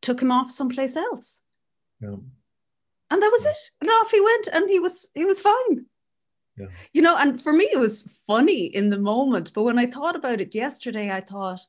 took 0.00 0.20
him 0.20 0.30
off 0.30 0.50
someplace 0.50 0.96
else. 0.96 1.42
Yeah. 2.00 2.16
And 3.10 3.22
that 3.22 3.30
was 3.32 3.46
it. 3.46 3.70
And 3.80 3.90
off 3.90 4.10
he 4.10 4.20
went, 4.20 4.48
and 4.52 4.68
he 4.68 4.78
was 4.78 5.08
he 5.14 5.24
was 5.24 5.40
fine. 5.40 5.86
Yeah. 6.56 6.66
You 6.92 7.02
know, 7.02 7.16
and 7.16 7.40
for 7.40 7.52
me, 7.52 7.68
it 7.72 7.78
was 7.78 8.02
funny 8.26 8.66
in 8.66 8.90
the 8.90 8.98
moment. 8.98 9.52
But 9.54 9.62
when 9.62 9.78
I 9.78 9.86
thought 9.86 10.16
about 10.16 10.40
it 10.40 10.54
yesterday, 10.54 11.10
I 11.10 11.20
thought, 11.20 11.60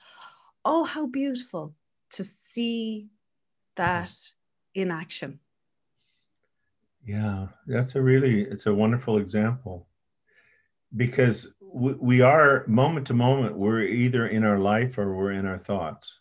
oh, 0.65 0.83
how 0.83 1.05
beautiful 1.05 1.73
to 2.11 2.23
see 2.23 3.07
that 3.75 4.11
in 4.73 4.91
action. 4.91 5.39
Yeah, 7.09 7.47
that's 7.65 7.95
a 7.95 8.01
really, 8.01 8.41
it's 8.41 8.67
a 8.67 8.73
wonderful 8.73 9.17
example 9.17 9.87
because 10.95 11.47
we, 11.59 11.93
we 11.93 12.21
are 12.21 12.65
moment 12.67 13.07
to 13.07 13.15
moment, 13.15 13.57
we're 13.57 13.81
either 13.81 14.27
in 14.27 14.43
our 14.43 14.59
life 14.59 14.99
or 14.99 15.15
we're 15.15 15.31
in 15.31 15.47
our 15.47 15.57
thoughts. 15.57 16.13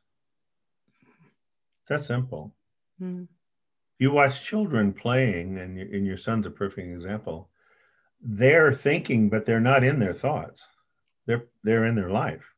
It's 1.83 1.91
that 1.91 2.01
simple. 2.01 2.55
Mm. 3.03 3.29
You 3.99 4.13
watch 4.13 4.43
children 4.43 4.95
playing, 4.95 5.59
and, 5.59 5.79
and 5.79 6.07
your 6.07 6.17
son's 6.17 6.47
a 6.47 6.51
perfect 6.51 6.89
example 6.89 7.51
they're 8.21 8.73
thinking, 8.73 9.29
but 9.29 9.47
they're 9.47 9.61
not 9.61 9.85
in 9.85 10.01
their 10.01 10.15
thoughts. 10.15 10.65
They're 11.27 11.45
they're 11.63 11.85
in 11.85 11.95
their 11.95 12.11
life. 12.11 12.55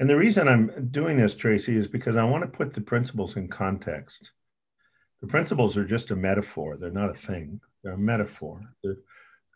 And 0.00 0.08
the 0.08 0.16
reason 0.16 0.48
I'm 0.48 0.88
doing 0.90 1.18
this, 1.18 1.34
Tracy, 1.34 1.76
is 1.76 1.86
because 1.86 2.16
I 2.16 2.24
want 2.24 2.42
to 2.42 2.56
put 2.58 2.72
the 2.72 2.80
principles 2.80 3.36
in 3.36 3.48
context. 3.48 4.32
The 5.20 5.26
principles 5.28 5.76
are 5.76 5.84
just 5.84 6.10
a 6.10 6.16
metaphor, 6.16 6.78
they're 6.78 6.90
not 6.90 7.10
a 7.10 7.14
thing, 7.14 7.60
they're 7.84 7.92
a 7.92 7.98
metaphor. 7.98 8.62
They're, 8.82 8.96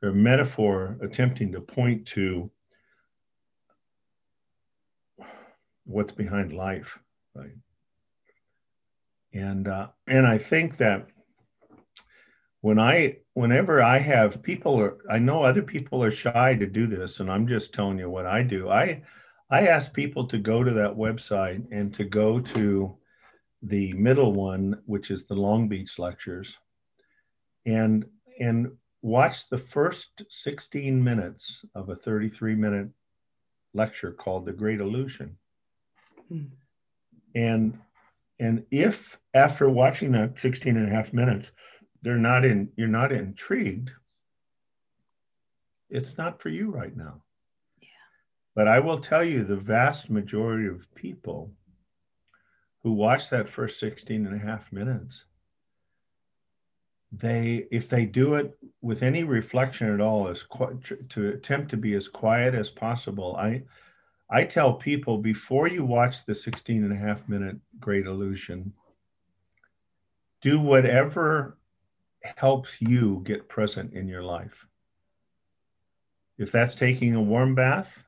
they're 0.01 0.11
a 0.11 0.15
metaphor 0.15 0.99
attempting 1.03 1.53
to 1.53 1.61
point 1.61 2.07
to 2.09 2.51
what's 5.85 6.13
behind 6.13 6.53
life, 6.53 6.99
right? 7.35 7.57
And 9.33 9.69
uh, 9.69 9.89
and 10.07 10.27
I 10.27 10.39
think 10.39 10.77
that 10.79 11.09
when 12.61 12.79
I 12.79 13.19
whenever 13.35 13.83
I 13.83 13.99
have 13.99 14.43
people 14.43 14.81
are 14.81 14.99
I 15.11 15.19
know 15.19 15.43
other 15.43 15.63
people 15.63 16.03
are 16.03 16.11
shy 16.11 16.55
to 16.55 16.67
do 16.67 16.87
this, 16.87 17.21
and 17.21 17.31
I'm 17.31 17.47
just 17.47 17.75
telling 17.75 17.99
you 17.99 18.09
what 18.09 18.27
I 18.27 18.43
do. 18.43 18.71
I 18.71 19.03
I 19.51 19.67
ask 19.67 19.93
people 19.93 20.27
to 20.29 20.39
go 20.39 20.65
to 20.65 20.73
that 20.73 20.97
website 20.97 21.67
and 21.71 21.93
to 21.95 22.05
go 22.05 22.41
to 22.41 22.97
the 23.63 23.93
middle 23.95 24.33
one, 24.33 24.81
which 24.87 25.11
is 25.11 25.27
the 25.27 25.35
Long 25.35 25.69
Beach 25.69 25.99
lectures, 25.99 26.57
and 27.67 28.07
and 28.41 28.73
watch 29.03 29.49
the 29.49 29.59
first 29.59 30.23
16 30.31 31.05
minutes 31.05 31.65
of 31.75 31.91
a 31.91 31.97
33 31.97 32.55
minute 32.55 32.89
lecture 33.75 34.13
called 34.13 34.47
The 34.47 34.53
Great 34.53 34.81
Illusion. 34.81 35.37
Hmm. 36.29 36.45
And 37.35 37.79
and 38.39 38.65
if 38.71 39.19
after 39.33 39.69
watching 39.69 40.13
that 40.13 40.39
16 40.39 40.77
and 40.77 40.89
a 40.89 40.95
half 40.95 41.13
minutes, 41.13 41.53
they're 42.03 42.17
not 42.17 42.45
in, 42.45 42.69
you're 42.77 42.89
not 42.89 43.13
intrigued, 43.13 43.93
it's 45.89 46.19
not 46.19 46.43
for 46.43 46.49
you 46.49 46.71
right 46.71 46.97
now. 46.97 47.23
Yeah. 47.81 47.89
But 48.55 48.69
I 48.69 48.81
will 48.81 48.99
tell 48.99 49.25
you 49.25 49.45
the 49.45 49.57
vast 49.57 50.11
majority 50.11 50.67
of 50.67 50.93
people 50.95 51.53
who 52.83 52.93
watch 52.93 53.31
that 53.31 53.49
first 53.49 53.81
16 53.81 54.27
and 54.27 54.35
a 54.35 54.45
half 54.45 54.71
minutes, 54.73 55.25
they, 57.13 57.67
if 57.71 57.89
they 57.89 58.05
do 58.05 58.35
it 58.35 58.59
with 58.83 59.03
any 59.03 59.23
reflection 59.23 59.95
at 59.95 60.01
all, 60.01 60.29
as 60.29 60.45
to 61.11 61.29
attempt 61.29 61.71
to 61.71 61.77
be 61.77 61.95
as 61.95 62.09
quiet 62.09 62.55
as 62.55 62.69
possible, 62.69 63.37
I, 63.37 63.63
I 64.35 64.43
tell 64.43 64.73
people 64.73 65.19
before 65.19 65.69
you 65.69 65.85
watch 65.85 66.25
the 66.27 66.35
16 66.35 66.83
and 66.83 66.93
a 66.93 66.97
half 66.97 67.29
minute 67.29 67.57
Great 67.79 68.05
Illusion, 68.05 68.73
do 70.43 70.59
whatever 70.59 71.57
helps 72.21 72.83
you 72.83 73.23
get 73.25 73.49
present 73.49 73.93
in 73.93 74.09
your 74.09 74.25
life. 74.25 74.67
If 76.37 76.51
that's 76.51 76.75
taking 76.75 77.15
a 77.15 77.23
warm 77.23 77.55
bath, 77.55 78.03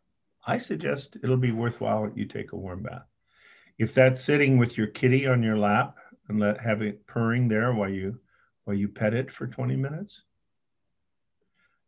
I 0.45 0.59
suggest 0.59 1.17
it'll 1.23 1.37
be 1.37 1.53
worthwhile 1.53 2.07
that 2.07 2.19
you 2.19 2.25
take 2.25 2.51
a 2.51 2.57
warm 2.57 2.83
bath. 2.83 3.07
If 3.79 3.95
that's 3.95 4.21
sitting 4.21 4.59
with 4.59 4.77
your 4.77 4.89
kitty 4.89 5.29
on 5.29 5.45
your 5.45 5.57
lap 5.57 5.95
and 6.29 6.41
let 6.41 6.59
have 6.59 6.83
it 6.83 7.07
purring 7.07 7.47
there 7.47 7.73
while 7.73 7.89
you 7.89 8.19
while 8.65 8.77
you 8.77 8.89
pet 8.89 9.15
it 9.15 9.31
for 9.31 9.47
20 9.47 9.77
minutes. 9.77 10.23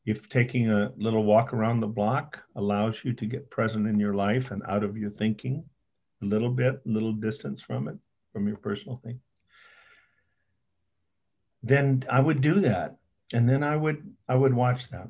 If 0.08 0.26
taking 0.30 0.70
a 0.70 0.90
little 0.96 1.22
walk 1.22 1.52
around 1.52 1.80
the 1.80 1.86
block 1.86 2.40
allows 2.56 3.04
you 3.04 3.12
to 3.12 3.26
get 3.26 3.50
present 3.50 3.86
in 3.86 4.00
your 4.00 4.14
life 4.14 4.52
and 4.52 4.62
out 4.66 4.82
of 4.82 4.96
your 4.96 5.10
thinking 5.10 5.62
a 6.22 6.24
little 6.24 6.48
bit, 6.48 6.80
a 6.86 6.88
little 6.88 7.12
distance 7.12 7.60
from 7.60 7.88
it, 7.88 7.98
from 8.32 8.48
your 8.48 8.56
personal 8.56 8.96
thing, 9.04 9.20
then 11.62 12.06
I 12.10 12.20
would 12.20 12.40
do 12.40 12.58
that. 12.60 12.96
And 13.34 13.46
then 13.46 13.62
I 13.62 13.76
would 13.76 14.02
I 14.26 14.34
would 14.34 14.54
watch 14.54 14.88
that. 14.88 15.08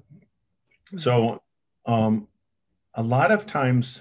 So 0.97 1.43
um, 1.87 2.27
a 2.95 3.03
lot 3.05 3.31
of 3.31 3.47
times 3.47 4.01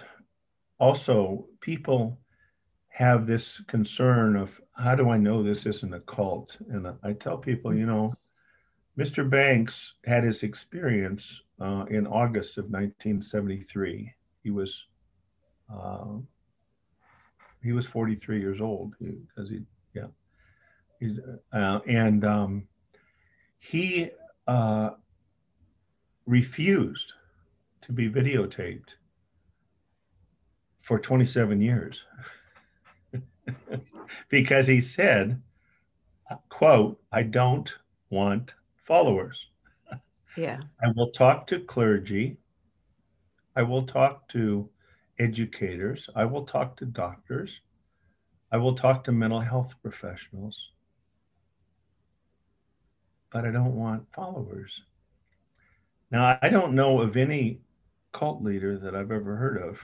also 0.80 1.46
people 1.62 2.18
have 2.88 3.28
this 3.28 3.62
concern 3.68 4.36
of 4.36 4.60
how 4.74 4.96
do 4.96 5.12
I 5.12 5.18
know 5.18 5.44
this 5.44 5.68
isn't 5.68 5.94
a 5.94 6.00
cult? 6.00 6.58
And 6.72 6.88
I 7.04 7.14
tell 7.14 7.38
people, 7.38 7.72
you 7.72 7.86
know, 7.86 8.16
Mr. 8.98 9.30
Banks 9.30 9.94
had 10.06 10.24
his 10.24 10.42
experience 10.44 11.42
uh, 11.62 11.86
in 11.90 12.08
August 12.08 12.58
of 12.58 12.66
1973. 12.66 14.14
He 14.44 14.52
was 14.52 14.86
uh, 15.72 16.18
he 17.62 17.74
was 17.74 17.86
43 17.86 18.40
years 18.40 18.62
old 18.62 18.94
because 19.00 19.50
he, 19.50 19.62
yeah, 19.94 20.08
he, 21.00 21.18
uh, 21.52 21.80
and 21.86 22.24
um, 22.26 22.68
he 23.60 24.10
uh, 24.48 24.92
refused 26.26 27.14
to 27.82 27.92
be 27.92 28.10
videotaped 28.10 28.96
for 30.80 30.98
27 30.98 31.60
years 31.60 32.06
because 34.30 34.68
he 34.68 34.80
said, 34.80 35.42
quote, 36.50 37.00
I 37.12 37.24
don't 37.24 37.76
want 38.10 38.54
followers. 38.88 39.38
Yeah. 40.36 40.60
I 40.84 40.92
will 40.96 41.12
talk 41.12 41.46
to 41.48 41.60
clergy. 41.60 42.38
I 43.56 43.64
will 43.64 43.84
talk 43.84 44.28
to 44.30 44.70
educators. 45.20 46.10
I 46.16 46.26
will 46.26 46.46
talk 46.46 46.78
to 46.78 46.86
doctors. 46.86 47.60
I 48.52 48.58
will 48.58 48.76
talk 48.76 49.04
to 49.04 49.12
mental 49.12 49.42
health 49.42 49.76
professionals. 49.82 50.72
But 53.30 53.46
I 53.46 53.52
don't 53.52 53.76
want 53.76 54.08
followers. 54.14 54.82
Now, 56.12 56.40
I 56.42 56.50
don't 56.50 56.74
know 56.74 57.02
of 57.02 57.18
any 57.18 57.60
cult 58.14 58.42
leader 58.42 58.80
that 58.80 58.96
I've 58.96 59.12
ever 59.12 59.36
heard 59.36 59.62
of 59.62 59.80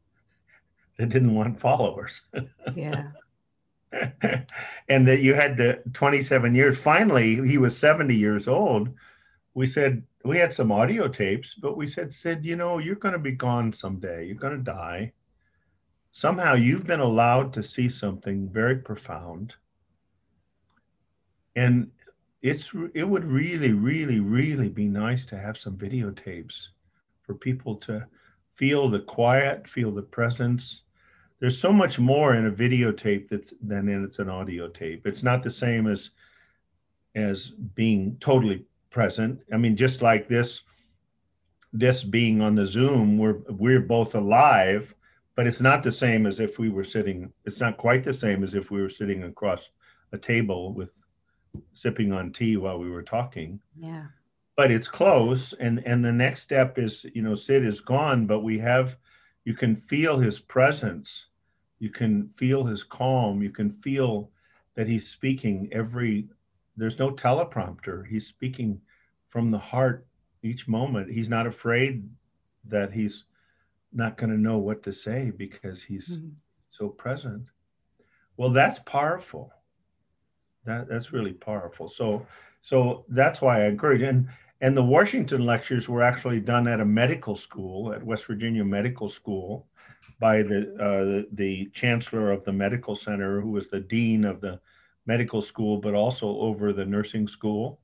that 0.98 1.08
didn't 1.08 1.34
want 1.34 1.58
followers. 1.58 2.20
Yeah. 2.74 3.10
and 4.88 5.06
that 5.06 5.20
you 5.20 5.34
had 5.34 5.56
to 5.56 5.80
27 5.92 6.54
years. 6.54 6.78
Finally, 6.78 7.46
he 7.46 7.58
was 7.58 7.76
70 7.76 8.14
years 8.14 8.48
old. 8.48 8.90
We 9.54 9.66
said, 9.66 10.04
we 10.24 10.38
had 10.38 10.54
some 10.54 10.70
audio 10.70 11.08
tapes, 11.08 11.54
but 11.54 11.76
we 11.76 11.86
said, 11.86 12.12
Sid, 12.12 12.44
you 12.44 12.56
know, 12.56 12.78
you're 12.78 12.94
going 12.94 13.14
to 13.14 13.18
be 13.18 13.32
gone 13.32 13.72
someday. 13.72 14.26
You're 14.26 14.36
going 14.36 14.56
to 14.56 14.62
die. 14.62 15.12
Somehow 16.12 16.54
you've 16.54 16.86
been 16.86 17.00
allowed 17.00 17.52
to 17.54 17.62
see 17.62 17.88
something 17.88 18.48
very 18.48 18.76
profound. 18.76 19.54
And 21.56 21.90
it's 22.42 22.70
it 22.94 23.04
would 23.04 23.24
really 23.24 23.72
really 23.72 24.18
really 24.18 24.68
be 24.68 24.86
nice 24.86 25.26
to 25.26 25.38
have 25.38 25.58
some 25.58 25.76
videotapes 25.76 26.68
for 27.22 27.34
people 27.34 27.76
to 27.76 28.06
feel 28.54 28.88
the 28.88 29.00
quiet 29.00 29.68
feel 29.68 29.90
the 29.90 30.02
presence 30.02 30.82
there's 31.40 31.58
so 31.58 31.72
much 31.72 31.98
more 31.98 32.34
in 32.34 32.46
a 32.46 32.50
videotape 32.50 33.28
that's 33.28 33.54
than 33.62 33.88
in 33.88 34.04
it's 34.04 34.18
an 34.18 34.28
audio 34.28 34.68
tape 34.68 35.06
it's 35.06 35.22
not 35.22 35.42
the 35.42 35.50
same 35.50 35.86
as 35.86 36.10
as 37.14 37.50
being 37.74 38.16
totally 38.20 38.64
present 38.90 39.40
i 39.52 39.56
mean 39.56 39.76
just 39.76 40.02
like 40.02 40.28
this 40.28 40.60
this 41.72 42.02
being 42.02 42.40
on 42.40 42.54
the 42.54 42.66
zoom 42.66 43.18
we're 43.18 43.38
we're 43.48 43.80
both 43.80 44.14
alive 44.14 44.94
but 45.36 45.46
it's 45.46 45.60
not 45.60 45.82
the 45.82 45.92
same 45.92 46.26
as 46.26 46.40
if 46.40 46.58
we 46.58 46.68
were 46.68 46.84
sitting 46.84 47.32
it's 47.44 47.60
not 47.60 47.76
quite 47.76 48.02
the 48.02 48.12
same 48.12 48.42
as 48.42 48.54
if 48.54 48.70
we 48.70 48.80
were 48.80 48.90
sitting 48.90 49.22
across 49.24 49.70
a 50.12 50.18
table 50.18 50.72
with 50.72 50.90
sipping 51.72 52.12
on 52.12 52.32
tea 52.32 52.56
while 52.56 52.78
we 52.78 52.90
were 52.90 53.02
talking. 53.02 53.60
Yeah. 53.78 54.06
But 54.56 54.70
it's 54.70 54.88
close, 54.88 55.52
and 55.54 55.82
and 55.86 56.04
the 56.04 56.12
next 56.12 56.42
step 56.42 56.78
is 56.78 57.06
you 57.14 57.22
know 57.22 57.34
Sid 57.34 57.64
is 57.64 57.80
gone, 57.80 58.26
but 58.26 58.40
we 58.40 58.58
have 58.58 58.96
you 59.44 59.54
can 59.54 59.74
feel 59.74 60.18
his 60.18 60.38
presence, 60.38 61.26
you 61.80 61.90
can 61.90 62.30
feel 62.36 62.64
his 62.64 62.84
calm, 62.84 63.42
you 63.42 63.50
can 63.50 63.72
feel 63.82 64.30
that 64.76 64.86
he's 64.86 65.08
speaking 65.08 65.68
every. 65.72 66.28
There's 66.76 66.98
no 66.98 67.10
teleprompter. 67.10 68.06
He's 68.06 68.26
speaking 68.26 68.80
from 69.28 69.50
the 69.50 69.58
heart 69.58 70.06
each 70.42 70.68
moment. 70.68 71.10
He's 71.10 71.28
not 71.28 71.46
afraid 71.46 72.08
that 72.66 72.92
he's 72.92 73.24
not 73.92 74.16
going 74.16 74.30
to 74.30 74.38
know 74.38 74.58
what 74.58 74.82
to 74.84 74.92
say 74.92 75.32
because 75.36 75.82
he's 75.82 76.18
mm-hmm. 76.18 76.28
so 76.70 76.88
present. 76.88 77.42
Well, 78.36 78.50
that's 78.50 78.78
powerful 78.78 79.52
that 80.64 80.88
that's 80.88 81.12
really 81.12 81.32
powerful. 81.32 81.88
So 81.88 82.26
so 82.62 83.04
that's 83.08 83.40
why 83.40 83.62
I 83.62 83.66
encourage 83.66 84.02
and 84.02 84.28
and 84.60 84.76
the 84.76 84.84
Washington 84.84 85.46
lectures 85.46 85.88
were 85.88 86.02
actually 86.02 86.40
done 86.40 86.68
at 86.68 86.80
a 86.80 86.84
medical 86.84 87.34
school 87.34 87.92
at 87.92 88.04
West 88.04 88.26
Virginia 88.26 88.64
Medical 88.64 89.08
School 89.08 89.66
by 90.18 90.42
the 90.42 90.74
uh, 90.74 91.04
the, 91.04 91.28
the 91.32 91.70
chancellor 91.72 92.30
of 92.32 92.44
the 92.44 92.52
medical 92.52 92.96
center, 92.96 93.40
who 93.40 93.50
was 93.50 93.68
the 93.68 93.80
dean 93.80 94.24
of 94.24 94.40
the 94.40 94.60
medical 95.06 95.42
school, 95.42 95.78
but 95.78 95.94
also 95.94 96.28
over 96.38 96.72
the 96.72 96.84
nursing 96.84 97.26
school, 97.26 97.80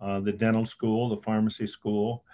uh, 0.00 0.20
the 0.20 0.32
dental 0.32 0.66
school, 0.66 1.08
the 1.08 1.16
pharmacy 1.16 1.66
school, 1.66 2.24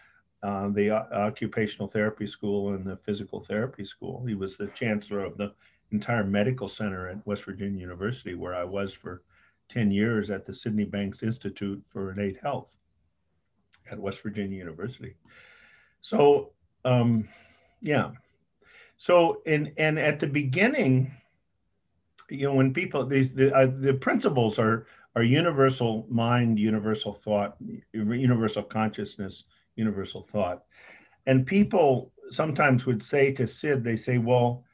uh, 0.42 0.68
the 0.68 0.90
occupational 0.90 1.88
therapy 1.88 2.26
school, 2.26 2.74
and 2.74 2.84
the 2.84 2.96
physical 2.98 3.40
therapy 3.40 3.84
school. 3.84 4.24
He 4.26 4.34
was 4.34 4.56
the 4.56 4.68
chancellor 4.68 5.24
of 5.24 5.36
the 5.36 5.52
entire 5.90 6.24
medical 6.24 6.68
center 6.68 7.08
at 7.08 7.26
West 7.26 7.44
Virginia 7.44 7.80
University, 7.80 8.34
where 8.34 8.54
I 8.54 8.64
was 8.64 8.92
for 8.92 9.22
10 9.68 9.90
years 9.90 10.30
at 10.30 10.44
the 10.44 10.52
Sydney 10.52 10.84
Banks 10.84 11.22
Institute 11.22 11.82
for 11.88 12.12
Innate 12.12 12.38
Health 12.40 12.76
at 13.90 13.98
West 13.98 14.20
Virginia 14.22 14.58
University. 14.58 15.16
So, 16.00 16.52
um, 16.84 17.28
yeah. 17.80 18.10
So, 18.96 19.42
and, 19.46 19.72
and 19.76 19.98
at 19.98 20.20
the 20.20 20.26
beginning, 20.26 21.12
you 22.30 22.46
know, 22.46 22.54
when 22.54 22.72
people, 22.72 23.06
these, 23.06 23.34
the, 23.34 23.54
uh, 23.54 23.70
the 23.78 23.94
principles 23.94 24.58
are, 24.58 24.86
are 25.14 25.22
universal 25.22 26.06
mind, 26.10 26.58
universal 26.58 27.14
thought, 27.14 27.56
universal 27.92 28.62
consciousness, 28.62 29.44
universal 29.76 30.22
thought. 30.22 30.64
And 31.26 31.46
people 31.46 32.12
sometimes 32.30 32.86
would 32.86 33.02
say 33.02 33.32
to 33.32 33.46
Sid, 33.46 33.84
they 33.84 33.96
say, 33.96 34.18
well, 34.18 34.64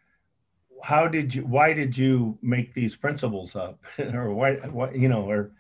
how 0.83 1.07
did 1.07 1.33
you 1.35 1.47
why 1.47 1.73
did 1.73 1.97
you 1.97 2.37
make 2.43 2.75
these 2.75 2.97
principles 2.97 3.55
up? 3.55 3.83
Or 3.99 4.35
why 4.35 4.57
what 4.57 4.97
you 4.97 5.09
know 5.09 5.31
or 5.31 5.53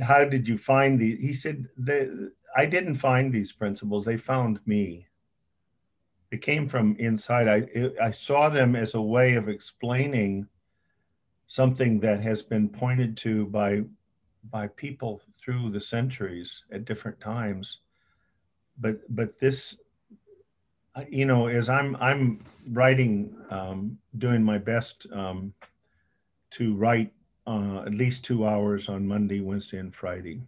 how 0.00 0.24
did 0.24 0.48
you 0.48 0.56
find 0.56 0.98
the 0.98 1.16
he 1.16 1.32
said 1.32 1.68
the 1.76 2.32
i 2.56 2.64
didn't 2.64 2.94
find 2.96 3.32
these 3.32 3.52
principles. 3.52 4.04
They 4.04 4.16
found 4.16 4.60
me 4.66 5.06
it 6.30 6.42
came 6.42 6.68
from 6.68 6.96
inside 6.98 7.48
i 7.48 7.56
it, 7.72 7.94
i 8.02 8.10
saw 8.10 8.48
them 8.48 8.76
as 8.76 8.94
a 8.94 9.00
way 9.00 9.34
of 9.34 9.48
explaining 9.48 10.46
something 11.46 12.00
that 12.00 12.20
has 12.20 12.42
been 12.42 12.68
pointed 12.68 13.16
to 13.16 13.46
by 13.46 13.82
by 14.50 14.66
people 14.68 15.20
through 15.40 15.70
the 15.70 15.80
centuries 15.80 16.64
at 16.72 16.84
different 16.84 17.18
times 17.20 17.78
but 18.78 18.98
but 19.14 19.38
this 19.40 19.76
you 21.08 21.26
know, 21.26 21.46
as 21.46 21.68
I'm 21.68 21.96
I'm 21.96 22.40
writing, 22.70 23.36
um, 23.50 23.98
doing 24.18 24.42
my 24.42 24.58
best 24.58 25.06
um, 25.12 25.52
to 26.52 26.74
write 26.74 27.12
uh, 27.46 27.82
at 27.86 27.94
least 27.94 28.24
two 28.24 28.46
hours 28.46 28.88
on 28.88 29.06
Monday, 29.06 29.40
Wednesday, 29.40 29.78
and 29.78 29.94
Friday. 29.94 30.40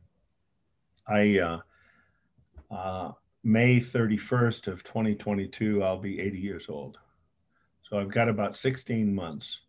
I 1.06 1.38
uh, 1.38 1.60
uh, 2.70 3.12
May 3.48 3.80
31st 3.80 4.68
of 4.68 4.84
2022, 4.84 5.82
I'll 5.82 5.98
be 5.98 6.20
80 6.20 6.38
years 6.38 6.66
old. 6.68 6.98
So 7.88 7.98
I've 7.98 8.10
got 8.10 8.28
about 8.28 8.54
16 8.58 9.14
months. 9.14 9.60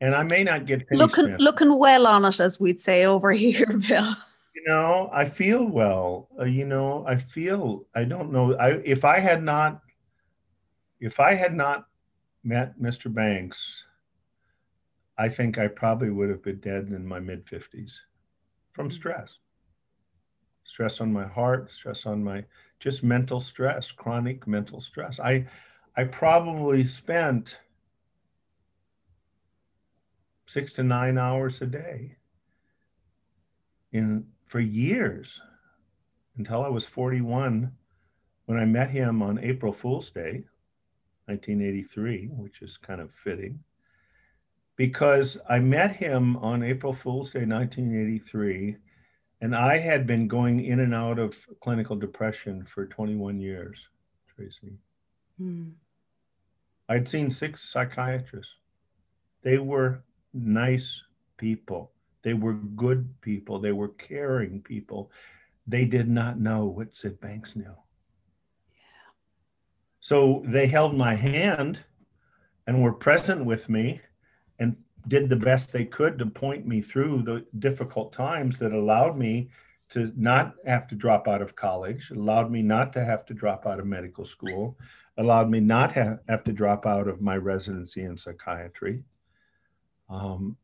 And 0.00 0.16
I 0.16 0.24
may 0.24 0.42
not 0.42 0.66
get 0.66 0.84
looking 0.90 1.26
looking 1.36 1.78
well 1.78 2.08
on 2.08 2.24
it, 2.24 2.40
as 2.40 2.58
we'd 2.58 2.80
say 2.80 3.04
over 3.04 3.30
here, 3.44 3.66
Bill. 3.66 4.16
You 4.52 4.64
know, 4.66 5.10
I 5.12 5.26
feel 5.26 5.64
well. 5.64 6.28
Uh, 6.40 6.44
you 6.46 6.64
know, 6.64 7.04
I 7.06 7.16
feel. 7.18 7.86
I 7.94 8.02
don't 8.02 8.32
know. 8.32 8.56
I 8.56 8.80
if 8.84 9.04
I 9.04 9.20
had 9.20 9.44
not, 9.44 9.80
if 10.98 11.20
I 11.20 11.34
had 11.34 11.54
not 11.54 11.86
met 12.42 12.80
Mr. 12.80 13.12
Banks, 13.12 13.84
I 15.16 15.28
think 15.28 15.56
I 15.56 15.68
probably 15.68 16.10
would 16.10 16.30
have 16.30 16.42
been 16.42 16.58
dead 16.58 16.88
in 16.88 17.06
my 17.06 17.20
mid 17.20 17.48
fifties 17.48 18.00
from 18.72 18.88
mm. 18.88 18.92
stress. 18.92 19.38
Stress 20.64 21.00
on 21.00 21.12
my 21.12 21.26
heart, 21.26 21.72
stress 21.72 22.06
on 22.06 22.22
my 22.22 22.44
just 22.78 23.02
mental 23.02 23.40
stress, 23.40 23.90
chronic 23.90 24.46
mental 24.46 24.80
stress. 24.80 25.18
I 25.20 25.46
I 25.96 26.04
probably 26.04 26.84
spent 26.84 27.58
six 30.46 30.72
to 30.74 30.82
nine 30.82 31.18
hours 31.18 31.60
a 31.60 31.66
day 31.66 32.16
in 33.92 34.26
for 34.44 34.60
years 34.60 35.40
until 36.36 36.64
I 36.64 36.68
was 36.68 36.86
41 36.86 37.72
when 38.46 38.58
I 38.58 38.64
met 38.64 38.90
him 38.90 39.22
on 39.22 39.38
April 39.40 39.72
Fool's 39.72 40.10
Day, 40.10 40.44
1983, 41.26 42.28
which 42.28 42.62
is 42.62 42.78
kind 42.78 43.00
of 43.00 43.12
fitting. 43.12 43.62
Because 44.76 45.36
I 45.50 45.58
met 45.58 45.96
him 45.96 46.36
on 46.36 46.62
April 46.62 46.94
Fool's 46.94 47.32
Day, 47.32 47.44
1983, 47.44 48.76
and 49.40 49.54
I 49.54 49.78
had 49.78 50.06
been 50.06 50.26
going 50.26 50.64
in 50.64 50.80
and 50.80 50.94
out 50.94 51.18
of 51.18 51.46
clinical 51.60 51.96
depression 51.96 52.64
for 52.64 52.86
21 52.86 53.40
years, 53.40 53.88
Tracy. 54.34 54.78
Hmm. 55.38 55.70
I'd 56.88 57.08
seen 57.08 57.30
six 57.30 57.62
psychiatrists. 57.68 58.52
They 59.42 59.58
were 59.58 60.02
nice 60.34 61.02
people. 61.36 61.92
They 62.22 62.34
were 62.34 62.54
good 62.54 63.08
people. 63.20 63.60
They 63.60 63.72
were 63.72 63.88
caring 63.88 64.60
people. 64.62 65.10
They 65.66 65.84
did 65.84 66.08
not 66.08 66.40
know 66.40 66.64
what 66.64 66.96
Sid 66.96 67.20
Banks 67.20 67.54
knew. 67.54 67.76
Yeah. 68.72 69.10
So 70.00 70.42
they 70.44 70.66
held 70.66 70.96
my 70.96 71.14
hand 71.14 71.80
and 72.66 72.82
were 72.82 72.92
present 72.92 73.44
with 73.44 73.68
me 73.68 74.00
and 74.58 74.76
did 75.08 75.28
the 75.28 75.36
best 75.36 75.72
they 75.72 75.84
could 75.84 76.18
to 76.18 76.26
point 76.26 76.66
me 76.66 76.80
through 76.80 77.22
the 77.22 77.44
difficult 77.58 78.12
times 78.12 78.58
that 78.58 78.72
allowed 78.72 79.16
me 79.16 79.50
to 79.90 80.12
not 80.16 80.54
have 80.66 80.86
to 80.88 80.94
drop 80.94 81.26
out 81.26 81.42
of 81.42 81.56
college, 81.56 82.10
allowed 82.10 82.50
me 82.50 82.62
not 82.62 82.92
to 82.92 83.04
have 83.04 83.24
to 83.26 83.34
drop 83.34 83.66
out 83.66 83.80
of 83.80 83.86
medical 83.86 84.24
school, 84.24 84.76
allowed 85.16 85.50
me 85.50 85.60
not 85.60 85.92
have, 85.92 86.18
have 86.28 86.44
to 86.44 86.52
drop 86.52 86.86
out 86.86 87.08
of 87.08 87.22
my 87.22 87.36
residency 87.36 88.02
in 88.02 88.16
psychiatry. 88.16 89.02
Um, 90.10 90.56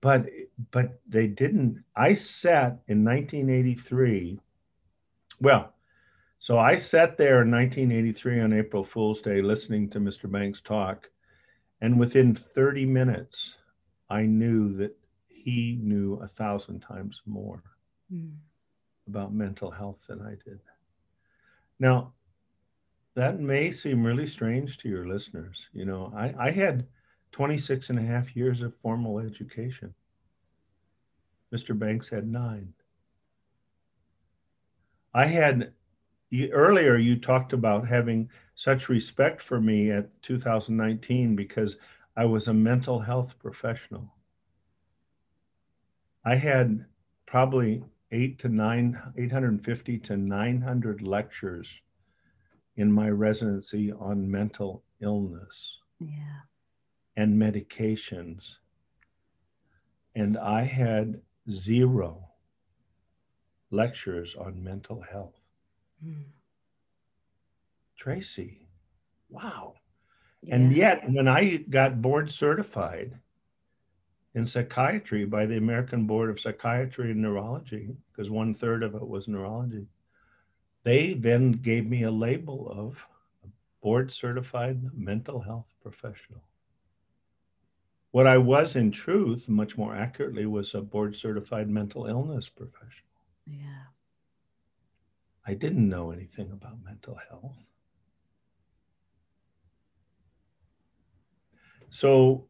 but 0.00 0.26
but 0.70 1.00
they 1.08 1.26
didn't. 1.26 1.82
I 1.96 2.14
sat 2.14 2.80
in 2.88 3.04
1983. 3.04 4.40
Well, 5.40 5.72
so 6.38 6.58
I 6.58 6.76
sat 6.76 7.16
there 7.16 7.42
in 7.42 7.50
1983 7.50 8.40
on 8.40 8.52
April 8.52 8.84
Fool's 8.84 9.20
Day 9.20 9.40
listening 9.40 9.88
to 9.90 10.00
Mr. 10.00 10.30
Banks 10.30 10.60
talk, 10.60 11.10
and 11.80 11.98
within 11.98 12.34
30 12.34 12.86
minutes, 12.86 13.57
I 14.10 14.22
knew 14.22 14.72
that 14.74 14.96
he 15.28 15.78
knew 15.80 16.14
a 16.14 16.28
thousand 16.28 16.80
times 16.80 17.22
more 17.26 17.62
mm. 18.12 18.34
about 19.06 19.32
mental 19.32 19.70
health 19.70 19.98
than 20.08 20.20
I 20.20 20.36
did. 20.44 20.60
Now, 21.78 22.12
that 23.14 23.40
may 23.40 23.70
seem 23.70 24.04
really 24.04 24.26
strange 24.26 24.78
to 24.78 24.88
your 24.88 25.06
listeners. 25.06 25.68
You 25.72 25.84
know, 25.84 26.12
I, 26.16 26.34
I 26.38 26.50
had 26.50 26.86
26 27.32 27.90
and 27.90 27.98
a 27.98 28.02
half 28.02 28.36
years 28.36 28.62
of 28.62 28.76
formal 28.76 29.18
education. 29.18 29.94
Mr. 31.52 31.78
Banks 31.78 32.08
had 32.08 32.26
nine. 32.26 32.72
I 35.14 35.26
had 35.26 35.72
earlier 36.52 36.96
you 36.96 37.16
talked 37.16 37.52
about 37.52 37.88
having 37.88 38.30
such 38.54 38.88
respect 38.88 39.40
for 39.40 39.60
me 39.60 39.90
at 39.90 40.10
2019 40.22 41.34
because 41.34 41.76
I 42.18 42.26
was 42.26 42.48
a 42.48 42.52
mental 42.52 42.98
health 42.98 43.38
professional. 43.38 44.12
I 46.24 46.34
had 46.34 46.84
probably 47.26 47.82
eight 48.10 48.38
to 48.40 48.48
nine, 48.50 49.00
850 49.16 49.98
to 49.98 50.16
900 50.18 51.00
lectures 51.00 51.80
in 52.76 52.92
my 52.92 53.08
residency 53.08 53.90
on 53.92 54.30
mental 54.30 54.82
illness. 55.00 55.78
Yeah 55.98 56.42
and 57.18 57.36
medications. 57.36 58.54
And 60.14 60.38
I 60.38 60.62
had 60.62 61.20
zero 61.50 62.28
lectures 63.72 64.36
on 64.36 64.62
mental 64.62 65.00
health. 65.00 65.34
Mm. 66.04 66.26
Tracy, 67.96 68.68
wow. 69.28 69.74
Yeah. 70.48 70.54
And 70.54 70.72
yet, 70.72 71.10
when 71.10 71.28
I 71.28 71.56
got 71.56 72.00
board 72.00 72.30
certified 72.30 73.18
in 74.34 74.46
psychiatry 74.46 75.24
by 75.24 75.46
the 75.46 75.56
American 75.56 76.06
Board 76.06 76.30
of 76.30 76.40
Psychiatry 76.40 77.10
and 77.10 77.20
Neurology, 77.20 77.96
because 78.10 78.30
one 78.30 78.54
third 78.54 78.82
of 78.82 78.94
it 78.94 79.06
was 79.06 79.28
neurology, 79.28 79.86
they 80.84 81.12
then 81.12 81.52
gave 81.52 81.86
me 81.86 82.04
a 82.04 82.10
label 82.10 82.68
of 82.70 83.04
a 83.44 83.48
board 83.82 84.10
certified 84.10 84.80
mental 84.94 85.40
health 85.40 85.66
professional. 85.82 86.42
What 88.10 88.26
I 88.26 88.38
was 88.38 88.74
in 88.74 88.90
truth, 88.90 89.50
much 89.50 89.76
more 89.76 89.94
accurately, 89.94 90.46
was 90.46 90.74
a 90.74 90.80
board 90.80 91.14
certified 91.14 91.68
mental 91.68 92.06
illness 92.06 92.48
professional. 92.48 93.04
Yeah. 93.46 93.84
I 95.46 95.54
didn't 95.54 95.88
know 95.88 96.10
anything 96.10 96.50
about 96.50 96.82
mental 96.84 97.18
health. 97.28 97.56
So, 101.90 102.46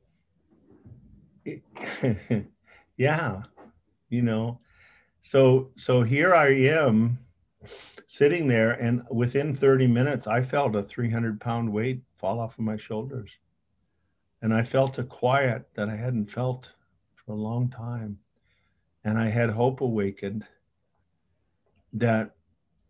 it, 1.44 1.62
yeah, 2.96 3.42
you 4.08 4.22
know, 4.22 4.60
so 5.22 5.70
so 5.76 6.02
here 6.02 6.34
I 6.34 6.48
am 6.48 7.18
sitting 8.06 8.48
there, 8.48 8.70
and 8.72 9.02
within 9.10 9.54
30 9.54 9.86
minutes, 9.86 10.26
I 10.26 10.42
felt 10.42 10.74
a 10.74 10.82
300 10.82 11.40
pound 11.40 11.72
weight 11.72 12.02
fall 12.16 12.40
off 12.40 12.58
of 12.58 12.64
my 12.64 12.76
shoulders. 12.76 13.30
And 14.40 14.54
I 14.54 14.62
felt 14.62 14.98
a 14.98 15.04
quiet 15.04 15.68
that 15.74 15.88
I 15.88 15.96
hadn't 15.96 16.30
felt 16.30 16.72
for 17.14 17.32
a 17.32 17.36
long 17.36 17.68
time. 17.70 18.18
And 19.04 19.18
I 19.18 19.28
had 19.30 19.50
hope 19.50 19.80
awakened 19.80 20.46
that 21.92 22.36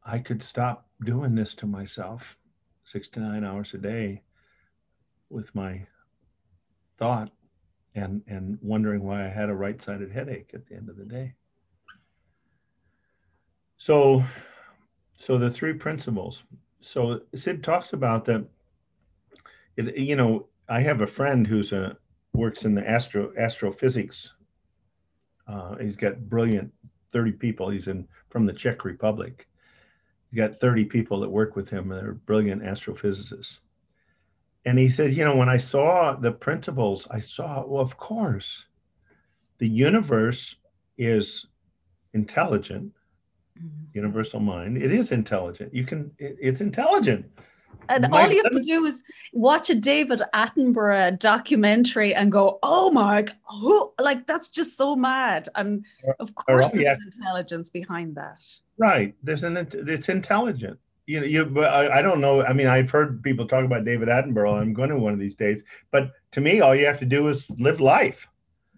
I 0.04 0.18
could 0.18 0.42
stop 0.42 0.88
doing 1.02 1.34
this 1.34 1.54
to 1.54 1.66
myself 1.66 2.36
six 2.84 3.08
to 3.08 3.20
nine 3.20 3.44
hours 3.44 3.74
a 3.74 3.78
day 3.78 4.22
with 5.28 5.54
my 5.54 5.86
thought 6.98 7.30
and 7.94 8.22
and 8.26 8.58
wondering 8.62 9.02
why 9.02 9.24
I 9.24 9.28
had 9.28 9.48
a 9.48 9.54
right-sided 9.54 10.12
headache 10.12 10.50
at 10.54 10.66
the 10.66 10.74
end 10.74 10.88
of 10.88 10.96
the 10.96 11.04
day. 11.04 11.34
So 13.76 14.24
so 15.16 15.38
the 15.38 15.50
three 15.50 15.74
principles. 15.74 16.44
So 16.80 17.22
Sid 17.34 17.62
talks 17.62 17.92
about 17.92 18.24
that 18.26 18.46
it, 19.76 19.96
you 19.96 20.16
know 20.16 20.48
I 20.68 20.80
have 20.80 21.00
a 21.00 21.06
friend 21.06 21.46
who's 21.46 21.72
a 21.72 21.96
works 22.34 22.64
in 22.64 22.74
the 22.74 22.88
astro 22.88 23.32
astrophysics. 23.36 24.32
Uh, 25.46 25.76
he's 25.76 25.96
got 25.96 26.28
brilliant 26.28 26.72
30 27.10 27.32
people. 27.32 27.70
He's 27.70 27.88
in 27.88 28.06
from 28.28 28.46
the 28.46 28.52
Czech 28.52 28.84
Republic. 28.84 29.48
He's 30.30 30.36
got 30.36 30.60
30 30.60 30.84
people 30.84 31.20
that 31.20 31.30
work 31.30 31.56
with 31.56 31.70
him. 31.70 31.88
They're 31.88 32.12
brilliant 32.12 32.62
astrophysicists. 32.62 33.58
And 34.68 34.78
he 34.78 34.90
said, 34.90 35.14
you 35.14 35.24
know, 35.24 35.34
when 35.34 35.48
I 35.48 35.56
saw 35.56 36.14
the 36.14 36.30
principles, 36.30 37.08
I 37.10 37.20
saw, 37.20 37.64
well, 37.66 37.80
of 37.80 37.96
course, 37.96 38.66
the 39.56 39.66
universe 39.66 40.56
is 40.98 41.46
intelligent, 42.12 42.92
mm-hmm. 43.58 43.84
universal 43.94 44.40
mind. 44.40 44.76
It 44.76 44.92
is 44.92 45.10
intelligent. 45.10 45.72
You 45.72 45.84
can, 45.84 46.10
it, 46.18 46.36
it's 46.38 46.60
intelligent. 46.60 47.24
And 47.88 48.12
all 48.12 48.30
you 48.30 48.42
have 48.42 48.52
to 48.52 48.60
do 48.60 48.84
is 48.84 49.02
watch 49.32 49.70
a 49.70 49.74
David 49.74 50.20
Attenborough 50.34 51.18
documentary 51.18 52.14
and 52.14 52.30
go, 52.30 52.58
"Oh 52.62 52.90
my, 52.90 53.24
who 53.60 53.92
like 53.98 54.26
that's 54.26 54.48
just 54.48 54.76
so 54.76 54.94
mad." 54.96 55.48
And 55.54 55.84
of 56.18 56.34
course, 56.34 56.70
there's 56.70 56.84
yeah. 56.84 56.96
intelligence 57.16 57.70
behind 57.70 58.14
that. 58.16 58.38
Right. 58.76 59.14
There's 59.22 59.44
an 59.44 59.56
it's 59.72 60.08
intelligent. 60.10 60.78
You 61.08 61.20
know, 61.20 61.26
you. 61.26 61.46
But 61.46 61.72
I, 61.72 61.98
I 61.98 62.02
don't 62.02 62.20
know. 62.20 62.44
I 62.44 62.52
mean, 62.52 62.66
I've 62.66 62.90
heard 62.90 63.22
people 63.22 63.46
talk 63.46 63.64
about 63.64 63.84
David 63.84 64.08
Attenborough. 64.08 64.60
I'm 64.60 64.74
going 64.74 64.90
to 64.90 64.98
one 64.98 65.14
of 65.14 65.18
these 65.18 65.36
days. 65.36 65.64
But 65.90 66.12
to 66.32 66.40
me, 66.40 66.60
all 66.60 66.74
you 66.74 66.84
have 66.86 66.98
to 66.98 67.06
do 67.06 67.28
is 67.28 67.50
live 67.50 67.80
life. 67.80 68.28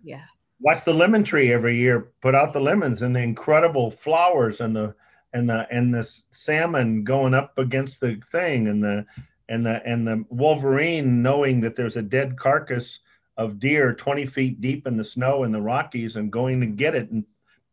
Yeah. 0.05 0.23
Watch 0.61 0.85
the 0.85 0.95
lemon 0.95 1.25
tree 1.25 1.53
every 1.53 1.77
year. 1.77 2.13
Put 2.21 2.37
out 2.37 2.53
the 2.53 2.61
lemons 2.61 3.03
and 3.03 3.15
the 3.15 3.21
incredible 3.21 3.91
flowers 3.91 4.61
and 4.61 4.77
the 4.77 4.95
and 5.33 5.51
the 5.51 5.67
and 5.71 5.93
the 5.93 6.09
salmon 6.31 7.03
going 7.03 7.35
up 7.35 7.59
against 7.59 8.01
the 8.01 8.17
thing 8.31 8.69
and 8.69 8.83
the 8.83 9.05
and 9.49 9.67
the 9.67 9.85
and 9.87 10.07
the 10.07 10.25
wolverine 10.29 11.23
knowing 11.23 11.61
that 11.61 11.77
there's 11.77 11.97
a 11.97 12.03
dead 12.03 12.37
carcass 12.37 12.99
of 13.37 13.59
deer 13.59 13.95
20 13.95 14.27
feet 14.27 14.61
deep 14.61 14.87
in 14.87 14.97
the 14.97 15.05
snow 15.05 15.45
in 15.45 15.53
the 15.53 15.61
rockies 15.61 16.17
and 16.17 16.33
going 16.33 16.61
to 16.61 16.67
get 16.67 16.95
it 16.95 17.11
and 17.11 17.25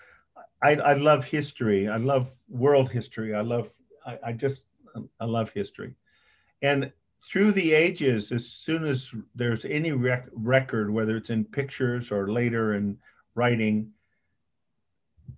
I, 0.61 0.75
I 0.75 0.93
love 0.93 1.23
history. 1.23 1.87
I 1.87 1.95
love 1.97 2.33
world 2.49 2.89
history. 2.89 3.35
I 3.35 3.41
love 3.41 3.71
I, 4.05 4.19
I 4.23 4.33
just 4.33 4.63
I 5.19 5.25
love 5.25 5.51
history. 5.51 5.93
And 6.61 6.91
through 7.25 7.51
the 7.51 7.73
ages, 7.73 8.31
as 8.31 8.47
soon 8.47 8.85
as 8.85 9.13
there's 9.35 9.65
any 9.65 9.91
rec- 9.91 10.29
record, 10.33 10.91
whether 10.91 11.17
it's 11.17 11.29
in 11.29 11.45
pictures 11.45 12.11
or 12.11 12.31
later 12.31 12.75
in 12.75 12.97
writing, 13.35 13.91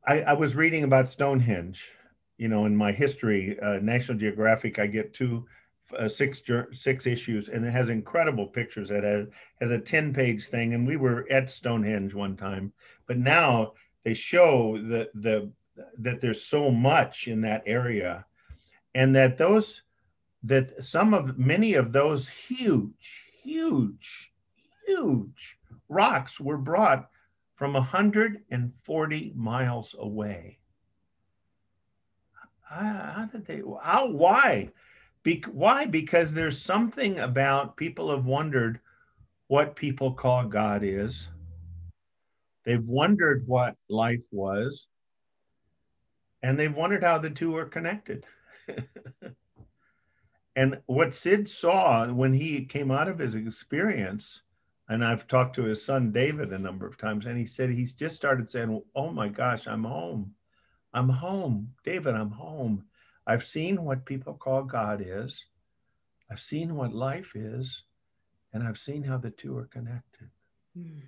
I, 0.07 0.21
I, 0.21 0.33
was 0.33 0.55
reading 0.55 0.83
about 0.83 1.09
Stonehenge. 1.09 1.83
You 2.37 2.47
know, 2.47 2.65
in 2.65 2.75
my 2.75 2.91
history, 2.91 3.59
uh, 3.59 3.79
National 3.81 4.17
Geographic, 4.17 4.79
I 4.79 4.87
get 4.87 5.13
two, 5.13 5.45
uh, 5.97 6.07
six, 6.07 6.41
six 6.71 7.05
issues, 7.05 7.49
and 7.49 7.65
it 7.65 7.71
has 7.71 7.89
incredible 7.89 8.47
pictures. 8.47 8.89
It 8.89 9.03
has, 9.03 9.27
has 9.59 9.71
a 9.71 9.77
ten 9.77 10.13
page 10.13 10.47
thing, 10.47 10.73
and 10.73 10.87
we 10.87 10.97
were 10.97 11.27
at 11.29 11.51
Stonehenge 11.51 12.13
one 12.13 12.35
time. 12.35 12.73
But 13.05 13.17
now 13.17 13.73
they 14.03 14.15
show 14.15 14.79
that 14.89 15.09
the 15.13 15.51
that 15.99 16.19
there's 16.19 16.43
so 16.43 16.69
much 16.69 17.27
in 17.27 17.41
that 17.41 17.63
area 17.65 18.25
and 18.93 19.15
that 19.15 19.37
those 19.37 19.83
that 20.43 20.83
some 20.83 21.13
of 21.13 21.37
many 21.37 21.73
of 21.75 21.91
those 21.93 22.27
huge 22.27 23.31
huge 23.43 24.31
huge 24.85 25.57
rocks 25.89 26.39
were 26.39 26.57
brought 26.57 27.09
from 27.55 27.73
140 27.73 29.33
miles 29.35 29.95
away. 29.99 30.57
How, 32.61 33.27
did 33.31 33.45
they 33.45 33.61
how 33.83 34.07
why? 34.07 34.71
Be, 35.23 35.43
why? 35.51 35.85
Because 35.85 36.33
there's 36.33 36.59
something 36.59 37.19
about 37.19 37.77
people 37.77 38.09
have 38.09 38.25
wondered 38.25 38.79
what 39.47 39.75
people 39.75 40.13
call 40.13 40.45
god 40.45 40.81
is. 40.83 41.27
They've 42.63 42.83
wondered 42.83 43.43
what 43.45 43.75
life 43.89 44.23
was. 44.31 44.87
And 46.41 46.57
they've 46.57 46.73
wondered 46.73 47.03
how 47.03 47.19
the 47.19 47.29
two 47.29 47.55
are 47.55 47.65
connected 47.65 48.25
and 50.55 50.81
what 50.85 51.15
Sid 51.15 51.49
saw 51.49 52.07
when 52.07 52.33
he 52.33 52.65
came 52.65 52.91
out 52.91 53.07
of 53.07 53.19
his 53.19 53.35
experience, 53.35 54.41
and 54.89 55.05
I've 55.05 55.27
talked 55.27 55.55
to 55.55 55.63
his 55.63 55.83
son 55.83 56.11
David 56.11 56.51
a 56.51 56.59
number 56.59 56.85
of 56.85 56.97
times, 56.97 57.25
and 57.25 57.37
he 57.37 57.45
said 57.45 57.69
he's 57.69 57.93
just 57.93 58.15
started 58.15 58.49
saying, 58.49 58.81
Oh 58.95 59.11
my 59.11 59.29
gosh, 59.29 59.67
I'm 59.67 59.83
home. 59.83 60.33
I'm 60.93 61.09
home. 61.09 61.73
David, 61.83 62.15
I'm 62.15 62.31
home. 62.31 62.83
I've 63.25 63.45
seen 63.45 63.83
what 63.83 64.05
people 64.05 64.33
call 64.33 64.63
God 64.63 65.03
is. 65.05 65.45
I've 66.29 66.39
seen 66.39 66.75
what 66.75 66.93
life 66.93 67.35
is, 67.35 67.83
and 68.53 68.63
I've 68.63 68.77
seen 68.77 69.03
how 69.03 69.17
the 69.17 69.29
two 69.29 69.57
are 69.57 69.65
connected. 69.65 70.29
Mm. 70.77 71.03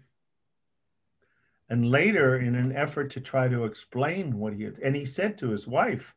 And 1.70 1.90
later, 1.90 2.38
in 2.38 2.56
an 2.56 2.76
effort 2.76 3.10
to 3.12 3.22
try 3.22 3.48
to 3.48 3.66
explain 3.66 4.38
what 4.38 4.54
he 4.54 4.66
is, 4.66 4.80
and 4.80 4.96
he 4.96 5.06
said 5.06 5.38
to 5.38 5.50
his 5.50 5.66
wife, 5.66 6.14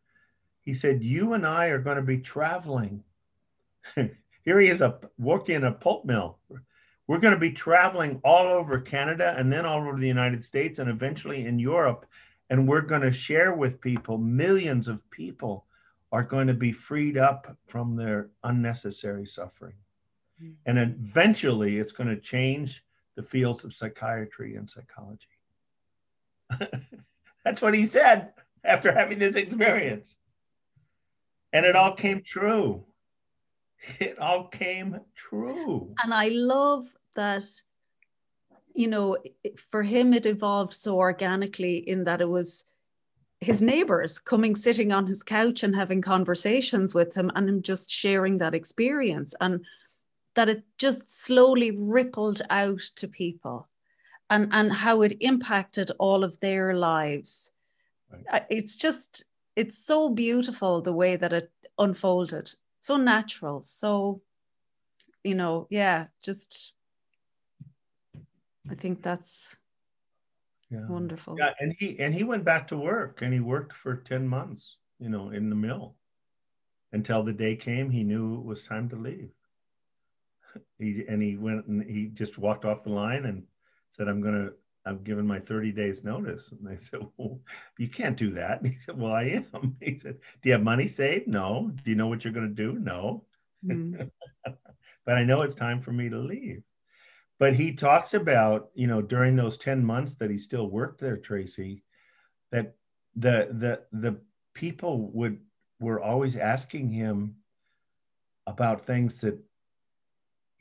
he 0.66 0.74
said, 0.74 1.02
You 1.02 1.32
and 1.32 1.46
I 1.46 1.66
are 1.66 1.78
going 1.78 1.96
to 1.96 2.02
be 2.02 2.18
traveling. 2.18 3.02
Here 3.94 4.60
he 4.60 4.68
is 4.68 4.82
a, 4.82 4.98
working 5.16 5.54
in 5.54 5.64
a 5.64 5.72
pulp 5.72 6.04
mill. 6.04 6.38
We're 7.06 7.20
going 7.20 7.34
to 7.34 7.40
be 7.40 7.52
traveling 7.52 8.20
all 8.24 8.48
over 8.48 8.80
Canada 8.80 9.34
and 9.38 9.50
then 9.50 9.64
all 9.64 9.78
over 9.78 9.98
the 9.98 10.08
United 10.08 10.42
States 10.42 10.80
and 10.80 10.90
eventually 10.90 11.46
in 11.46 11.60
Europe. 11.60 12.04
And 12.50 12.68
we're 12.68 12.82
going 12.82 13.02
to 13.02 13.12
share 13.12 13.54
with 13.54 13.80
people, 13.80 14.18
millions 14.18 14.88
of 14.88 15.08
people 15.10 15.66
are 16.10 16.24
going 16.24 16.48
to 16.48 16.54
be 16.54 16.72
freed 16.72 17.16
up 17.16 17.56
from 17.66 17.94
their 17.94 18.30
unnecessary 18.42 19.26
suffering. 19.26 19.74
Mm-hmm. 20.42 20.52
And 20.66 20.78
eventually 20.78 21.78
it's 21.78 21.92
going 21.92 22.08
to 22.08 22.20
change 22.20 22.84
the 23.14 23.22
fields 23.22 23.62
of 23.62 23.72
psychiatry 23.72 24.56
and 24.56 24.68
psychology. 24.68 25.26
That's 27.44 27.62
what 27.62 27.74
he 27.74 27.86
said 27.86 28.32
after 28.64 28.92
having 28.92 29.20
this 29.20 29.36
experience. 29.36 30.16
And 31.52 31.64
it 31.64 31.76
all 31.76 31.94
came 31.94 32.22
true. 32.26 32.84
It 34.00 34.18
all 34.18 34.48
came 34.48 35.00
true. 35.14 35.94
And 36.02 36.12
I 36.12 36.28
love 36.28 36.84
that, 37.14 37.44
you 38.74 38.88
know, 38.88 39.16
for 39.70 39.82
him, 39.82 40.12
it 40.12 40.26
evolved 40.26 40.74
so 40.74 40.96
organically 40.96 41.76
in 41.88 42.04
that 42.04 42.20
it 42.20 42.28
was 42.28 42.64
his 43.40 43.62
neighbors 43.62 44.18
coming, 44.18 44.56
sitting 44.56 44.92
on 44.92 45.06
his 45.06 45.22
couch 45.22 45.62
and 45.62 45.74
having 45.74 46.00
conversations 46.00 46.94
with 46.94 47.14
him 47.14 47.30
and 47.34 47.48
him 47.48 47.62
just 47.62 47.90
sharing 47.90 48.38
that 48.38 48.54
experience. 48.54 49.34
And 49.40 49.64
that 50.34 50.48
it 50.50 50.64
just 50.76 51.24
slowly 51.24 51.70
rippled 51.70 52.42
out 52.50 52.80
to 52.96 53.08
people 53.08 53.66
and, 54.28 54.48
and 54.52 54.70
how 54.70 55.00
it 55.00 55.16
impacted 55.20 55.90
all 55.98 56.24
of 56.24 56.38
their 56.40 56.74
lives. 56.74 57.52
Right. 58.10 58.44
It's 58.50 58.76
just, 58.76 59.24
it's 59.56 59.78
so 59.78 60.08
beautiful 60.08 60.80
the 60.80 60.92
way 60.92 61.16
that 61.16 61.32
it 61.32 61.50
unfolded 61.78 62.50
so 62.80 62.96
natural 62.96 63.62
so 63.62 64.20
you 65.24 65.34
know 65.34 65.66
yeah 65.70 66.06
just 66.22 66.74
i 68.70 68.74
think 68.74 69.02
that's 69.02 69.56
yeah. 70.70 70.86
wonderful 70.88 71.36
yeah 71.38 71.52
and 71.60 71.74
he 71.78 71.98
and 71.98 72.14
he 72.14 72.22
went 72.22 72.44
back 72.44 72.68
to 72.68 72.76
work 72.76 73.22
and 73.22 73.32
he 73.32 73.40
worked 73.40 73.72
for 73.72 73.96
10 73.96 74.26
months 74.28 74.76
you 74.98 75.08
know 75.08 75.30
in 75.30 75.50
the 75.50 75.56
mill 75.56 75.96
until 76.92 77.22
the 77.22 77.32
day 77.32 77.54
came 77.56 77.90
he 77.90 78.02
knew 78.02 78.38
it 78.38 78.44
was 78.44 78.62
time 78.62 78.88
to 78.88 78.96
leave. 78.96 79.30
He, 80.78 81.04
and 81.06 81.22
he 81.22 81.36
went 81.36 81.66
and 81.66 81.82
he 81.82 82.06
just 82.06 82.38
walked 82.38 82.64
off 82.64 82.84
the 82.84 82.90
line 82.90 83.26
and 83.26 83.42
said, 83.90 84.08
I'm 84.08 84.22
going 84.22 84.46
to, 84.46 84.52
I'm 84.86 85.02
given 85.02 85.26
my 85.26 85.40
30 85.40 85.72
days 85.72 86.04
notice. 86.04 86.52
And 86.52 86.68
I 86.68 86.76
said, 86.76 87.00
well, 87.16 87.40
you 87.76 87.88
can't 87.88 88.16
do 88.16 88.30
that. 88.32 88.60
And 88.62 88.72
he 88.72 88.78
said, 88.78 88.98
well, 88.98 89.12
I 89.12 89.44
am. 89.52 89.76
He 89.80 89.98
said, 89.98 90.18
do 90.42 90.48
you 90.48 90.52
have 90.52 90.62
money 90.62 90.86
saved? 90.86 91.26
No. 91.26 91.72
Do 91.82 91.90
you 91.90 91.96
know 91.96 92.06
what 92.06 92.24
you're 92.24 92.32
going 92.32 92.48
to 92.48 92.54
do? 92.54 92.78
No. 92.78 93.24
Mm. 93.64 94.10
but 95.04 95.18
I 95.18 95.24
know 95.24 95.42
it's 95.42 95.56
time 95.56 95.80
for 95.80 95.92
me 95.92 96.08
to 96.08 96.18
leave. 96.18 96.62
But 97.38 97.54
he 97.54 97.72
talks 97.72 98.14
about, 98.14 98.70
you 98.74 98.86
know, 98.86 99.02
during 99.02 99.36
those 99.36 99.58
10 99.58 99.84
months 99.84 100.14
that 100.16 100.30
he 100.30 100.38
still 100.38 100.70
worked 100.70 101.00
there, 101.00 101.18
Tracy, 101.18 101.82
that 102.50 102.74
the 103.16 103.48
the 103.50 103.80
the 103.98 104.20
people 104.54 105.10
would 105.12 105.40
were 105.80 106.00
always 106.00 106.36
asking 106.36 106.90
him 106.90 107.36
about 108.46 108.82
things 108.82 109.20
that 109.20 109.38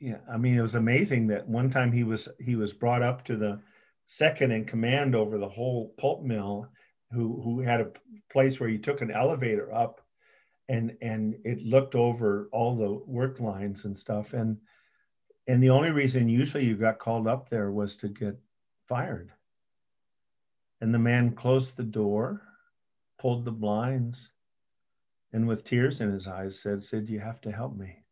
yeah 0.00 0.18
i 0.30 0.36
mean 0.36 0.56
it 0.56 0.62
was 0.62 0.74
amazing 0.74 1.26
that 1.26 1.46
one 1.46 1.70
time 1.70 1.92
he 1.92 2.02
was 2.02 2.28
he 2.40 2.56
was 2.56 2.72
brought 2.72 3.02
up 3.02 3.24
to 3.24 3.36
the 3.36 3.60
second 4.06 4.52
in 4.52 4.64
command 4.64 5.14
over 5.14 5.36
the 5.36 5.48
whole 5.48 5.92
pulp 5.98 6.22
mill 6.22 6.68
who 7.12 7.40
who 7.42 7.60
had 7.60 7.80
a 7.80 7.92
place 8.30 8.58
where 8.58 8.68
he 8.68 8.78
took 8.78 9.00
an 9.00 9.10
elevator 9.10 9.72
up 9.74 10.00
and 10.68 10.96
and 11.02 11.36
it 11.44 11.62
looked 11.62 11.94
over 11.94 12.48
all 12.52 12.76
the 12.76 12.90
work 13.10 13.40
lines 13.40 13.84
and 13.84 13.96
stuff. 13.96 14.32
And 14.32 14.56
and 15.48 15.62
the 15.62 15.70
only 15.70 15.90
reason 15.90 16.28
usually 16.28 16.64
you 16.64 16.76
got 16.76 16.98
called 16.98 17.26
up 17.26 17.48
there 17.48 17.70
was 17.70 17.96
to 17.96 18.08
get 18.08 18.36
fired. 18.88 19.32
And 20.80 20.94
the 20.94 20.98
man 20.98 21.34
closed 21.34 21.76
the 21.76 21.82
door 21.82 22.42
pulled 23.18 23.44
the 23.44 23.52
blinds 23.52 24.32
and 25.32 25.48
with 25.48 25.64
tears 25.64 26.00
in 26.00 26.12
his 26.12 26.28
eyes 26.28 26.60
said 26.60 26.84
sid 26.84 27.08
you 27.08 27.18
have 27.18 27.40
to 27.40 27.50
help 27.50 27.76
me. 27.76 28.04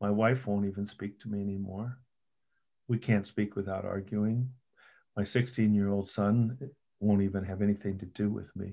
My 0.00 0.10
wife 0.10 0.46
won't 0.46 0.66
even 0.66 0.86
speak 0.86 1.20
to 1.20 1.28
me 1.28 1.40
anymore. 1.40 1.98
We 2.86 2.98
can't 2.98 3.26
speak 3.26 3.56
without 3.56 3.84
arguing 3.84 4.50
my 5.18 5.24
16 5.24 5.74
year 5.74 5.90
old 5.90 6.10
son 6.10 6.56
won't 7.00 7.22
even 7.22 7.44
have 7.44 7.60
anything 7.60 7.98
to 7.98 8.06
do 8.06 8.30
with 8.30 8.54
me 8.56 8.72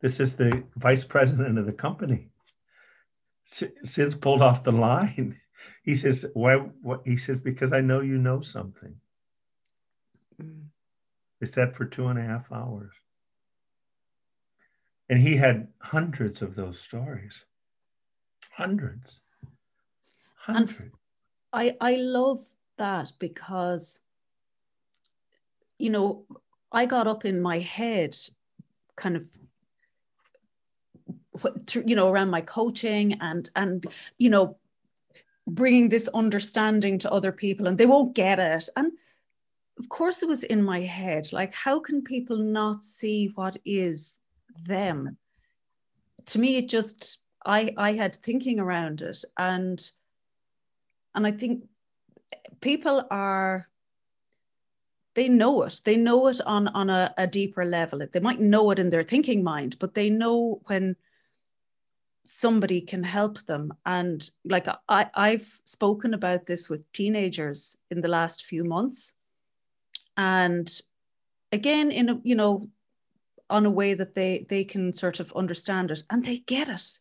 this 0.00 0.20
is 0.20 0.36
the 0.36 0.64
vice 0.76 1.04
president 1.04 1.58
of 1.58 1.66
the 1.66 1.72
company. 1.72 2.28
Sid's 3.46 4.14
pulled 4.14 4.42
off 4.42 4.64
the 4.64 4.72
line. 4.72 5.40
He 5.82 5.94
says, 5.94 6.26
"Why?" 6.34 6.56
What 6.56 7.02
he 7.04 7.16
says 7.16 7.40
because 7.40 7.72
I 7.72 7.80
know 7.80 8.00
you 8.00 8.18
know 8.18 8.40
something. 8.42 8.94
Mm. 10.40 10.66
They 11.40 11.46
sat 11.46 11.74
for 11.74 11.84
two 11.84 12.08
and 12.08 12.18
a 12.18 12.22
half 12.22 12.50
hours, 12.52 12.92
and 15.08 15.18
he 15.20 15.36
had 15.36 15.68
hundreds 15.80 16.42
of 16.42 16.54
those 16.54 16.80
stories. 16.80 17.44
Hundreds. 18.52 19.20
Hundreds. 20.36 20.80
And 20.80 20.92
I 21.52 21.76
I 21.80 21.96
love 21.96 22.46
that 22.76 23.12
because 23.18 24.00
you 25.78 25.90
know 25.90 26.24
I 26.72 26.86
got 26.86 27.06
up 27.06 27.24
in 27.24 27.40
my 27.40 27.60
head, 27.60 28.16
kind 28.96 29.16
of 29.16 29.26
you 31.86 31.94
know 31.94 32.08
around 32.08 32.30
my 32.30 32.40
coaching 32.40 33.14
and 33.20 33.48
and 33.54 33.86
you 34.18 34.28
know 34.28 34.56
bringing 35.46 35.88
this 35.88 36.08
understanding 36.08 36.98
to 36.98 37.10
other 37.10 37.32
people 37.32 37.66
and 37.66 37.78
they 37.78 37.86
won't 37.86 38.14
get 38.14 38.38
it. 38.38 38.68
And 38.76 38.92
of 39.78 39.88
course 39.88 40.22
it 40.22 40.28
was 40.28 40.44
in 40.44 40.62
my 40.62 40.80
head 40.80 41.32
like 41.32 41.54
how 41.54 41.78
can 41.78 42.02
people 42.02 42.36
not 42.36 42.82
see 42.82 43.30
what 43.34 43.56
is 43.64 44.20
them? 44.64 45.16
To 46.26 46.38
me 46.38 46.56
it 46.56 46.68
just 46.68 47.20
i 47.46 47.72
i 47.76 47.92
had 47.92 48.16
thinking 48.16 48.58
around 48.58 49.00
it 49.00 49.24
and 49.38 49.90
and 51.14 51.26
i 51.26 51.30
think 51.30 51.64
people 52.60 53.06
are 53.10 53.68
they 55.18 55.28
know 55.28 55.64
it. 55.64 55.80
They 55.82 55.96
know 55.96 56.28
it 56.28 56.40
on 56.46 56.68
on 56.68 56.88
a, 56.90 57.12
a 57.18 57.26
deeper 57.26 57.64
level. 57.64 58.06
They 58.12 58.20
might 58.20 58.40
know 58.40 58.70
it 58.70 58.78
in 58.78 58.88
their 58.88 59.02
thinking 59.02 59.42
mind 59.42 59.76
but 59.80 59.94
they 59.94 60.10
know 60.10 60.60
when 60.66 60.94
somebody 62.24 62.80
can 62.80 63.02
help 63.02 63.44
them. 63.46 63.74
And 63.84 64.30
like 64.44 64.68
I, 64.88 65.10
i've 65.14 65.60
spoken 65.64 66.14
about 66.14 66.46
this 66.46 66.68
with 66.68 66.92
teenagers 66.92 67.78
in 67.90 68.00
the 68.00 68.14
last 68.16 68.44
few 68.44 68.62
months. 68.62 69.14
And 70.16 70.70
again 71.50 71.90
in 71.90 72.08
a 72.10 72.20
you 72.22 72.36
know 72.36 72.68
on 73.50 73.66
a 73.66 73.76
way 73.80 73.94
that 73.94 74.14
they 74.14 74.46
they 74.48 74.62
can 74.62 74.92
sort 74.92 75.18
of 75.18 75.32
understand 75.32 75.90
it 75.90 76.04
and 76.10 76.24
they 76.24 76.38
get 76.38 76.68
it. 76.68 77.00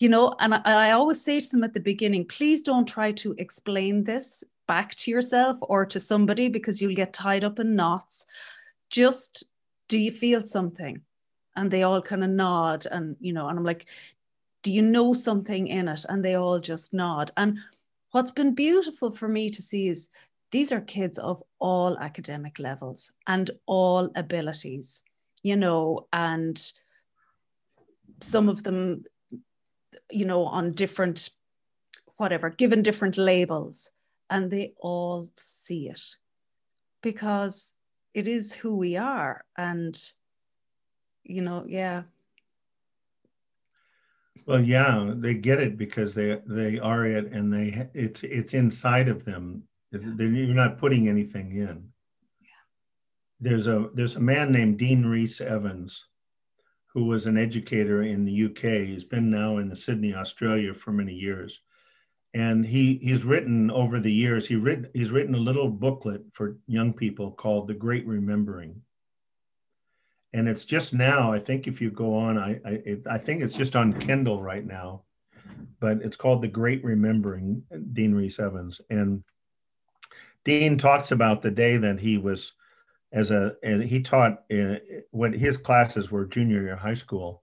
You 0.00 0.08
know 0.08 0.34
and 0.40 0.54
I, 0.54 0.88
I 0.88 0.90
always 0.90 1.20
say 1.22 1.38
to 1.38 1.48
them 1.48 1.62
at 1.62 1.74
the 1.74 1.88
beginning 1.92 2.24
please 2.26 2.62
don't 2.62 2.88
try 2.88 3.12
to 3.12 3.36
explain 3.38 4.02
this 4.02 4.42
back 4.66 4.94
to 4.94 5.10
yourself 5.10 5.56
or 5.62 5.86
to 5.86 6.00
somebody 6.00 6.48
because 6.48 6.80
you'll 6.80 6.94
get 6.94 7.12
tied 7.12 7.44
up 7.44 7.58
in 7.58 7.76
knots 7.76 8.26
just 8.90 9.44
do 9.88 9.98
you 9.98 10.10
feel 10.10 10.40
something 10.44 11.00
and 11.56 11.70
they 11.70 11.82
all 11.82 12.02
kind 12.02 12.24
of 12.24 12.30
nod 12.30 12.86
and 12.90 13.16
you 13.20 13.32
know 13.32 13.48
and 13.48 13.58
i'm 13.58 13.64
like 13.64 13.86
do 14.66 14.72
you 14.72 14.82
know 14.82 15.12
something 15.12 15.68
in 15.68 15.86
it? 15.86 16.04
And 16.08 16.24
they 16.24 16.34
all 16.34 16.58
just 16.58 16.92
nod. 16.92 17.30
And 17.36 17.60
what's 18.10 18.32
been 18.32 18.52
beautiful 18.52 19.12
for 19.12 19.28
me 19.28 19.48
to 19.48 19.62
see 19.62 19.86
is 19.86 20.08
these 20.50 20.72
are 20.72 20.80
kids 20.80 21.20
of 21.20 21.40
all 21.60 21.96
academic 21.98 22.58
levels 22.58 23.12
and 23.28 23.48
all 23.66 24.10
abilities, 24.16 25.04
you 25.44 25.54
know, 25.54 26.08
and 26.12 26.60
some 28.20 28.48
of 28.48 28.64
them, 28.64 29.04
you 30.10 30.24
know, 30.24 30.42
on 30.46 30.72
different, 30.72 31.30
whatever, 32.16 32.50
given 32.50 32.82
different 32.82 33.16
labels, 33.16 33.92
and 34.30 34.50
they 34.50 34.72
all 34.78 35.30
see 35.36 35.88
it 35.88 36.02
because 37.02 37.74
it 38.14 38.26
is 38.28 38.52
who 38.52 38.76
we 38.76 38.96
are. 38.96 39.44
And, 39.56 39.96
you 41.24 41.42
know, 41.42 41.64
yeah, 41.66 42.02
well, 44.46 44.60
yeah, 44.60 45.12
they 45.16 45.34
get 45.34 45.60
it 45.60 45.76
because 45.76 46.14
they 46.14 46.40
they 46.46 46.78
are 46.78 47.04
it, 47.04 47.32
and 47.32 47.52
they 47.52 47.88
it's 47.94 48.22
it's 48.22 48.54
inside 48.54 49.08
of 49.08 49.24
them. 49.24 49.64
You're 49.90 50.54
not 50.54 50.78
putting 50.78 51.08
anything 51.08 51.56
in. 51.56 51.88
There's 53.40 53.66
a 53.66 53.90
there's 53.92 54.14
a 54.14 54.20
man 54.20 54.52
named 54.52 54.78
Dean 54.78 55.04
Rees 55.04 55.40
Evans, 55.40 56.06
who 56.94 57.06
was 57.06 57.26
an 57.26 57.36
educator 57.36 58.02
in 58.02 58.24
the 58.24 58.44
UK. 58.44 58.86
He's 58.86 59.04
been 59.04 59.30
now 59.30 59.58
in 59.58 59.68
the 59.68 59.76
Sydney, 59.76 60.14
Australia, 60.14 60.74
for 60.74 60.92
many 60.92 61.12
years, 61.12 61.60
and 62.36 62.66
he 62.66 63.00
he's 63.02 63.24
written 63.24 63.70
over 63.70 63.98
the 63.98 64.12
years. 64.12 64.46
He 64.46 64.56
written 64.56 64.88
he's 64.92 65.10
written 65.10 65.34
a 65.34 65.38
little 65.38 65.68
booklet 65.68 66.22
for 66.34 66.58
young 66.66 66.92
people 66.92 67.32
called 67.32 67.66
The 67.66 67.74
Great 67.74 68.06
Remembering 68.06 68.82
and 70.36 70.50
it's 70.50 70.66
just 70.66 70.92
now. 70.92 71.32
I 71.32 71.38
think 71.38 71.66
if 71.66 71.80
you 71.80 71.90
go 71.90 72.14
on, 72.14 72.36
I 72.36 72.60
I, 72.64 72.70
it, 72.84 73.06
I 73.08 73.16
think 73.16 73.42
it's 73.42 73.56
just 73.56 73.74
on 73.74 73.98
Kindle 73.98 74.42
right 74.42 74.64
now, 74.66 75.04
but 75.80 76.02
it's 76.02 76.16
called 76.16 76.42
The 76.42 76.48
Great 76.48 76.84
Remembering, 76.84 77.62
Dean 77.94 78.14
Rees 78.14 78.38
Evans, 78.38 78.82
and 78.90 79.24
Dean 80.44 80.76
talks 80.76 81.10
about 81.10 81.40
the 81.40 81.50
day 81.50 81.78
that 81.78 81.98
he 81.98 82.18
was 82.18 82.52
as 83.12 83.30
a 83.30 83.56
and 83.62 83.82
he 83.82 84.02
taught 84.02 84.42
in, 84.50 84.76
uh, 84.76 84.78
when 85.10 85.32
his 85.32 85.56
classes 85.56 86.10
were 86.10 86.26
junior 86.26 86.62
year 86.62 86.76
high 86.76 86.94
school, 86.94 87.42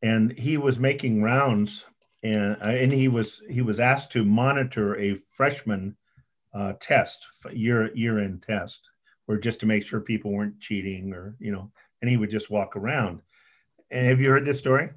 and 0.00 0.30
he 0.38 0.56
was 0.56 0.78
making 0.78 1.24
rounds 1.24 1.84
and 2.22 2.56
uh, 2.62 2.66
and 2.66 2.92
he 2.92 3.08
was 3.08 3.42
he 3.48 3.62
was 3.62 3.80
asked 3.80 4.12
to 4.12 4.24
monitor 4.24 4.96
a 4.96 5.14
freshman 5.14 5.96
uh, 6.54 6.74
test 6.80 7.26
year 7.52 7.94
year 7.94 8.18
end 8.18 8.42
test 8.42 8.90
or 9.26 9.36
just 9.36 9.60
to 9.60 9.66
make 9.66 9.84
sure 9.84 10.00
people 10.00 10.32
weren't 10.32 10.60
cheating 10.60 11.12
or 11.12 11.36
you 11.38 11.52
know 11.52 11.70
and 12.00 12.10
he 12.10 12.16
would 12.16 12.30
just 12.30 12.50
walk 12.50 12.76
around. 12.76 13.20
And 13.90 14.06
have 14.06 14.20
you 14.20 14.30
heard 14.30 14.44
this 14.44 14.58
story? 14.58 14.90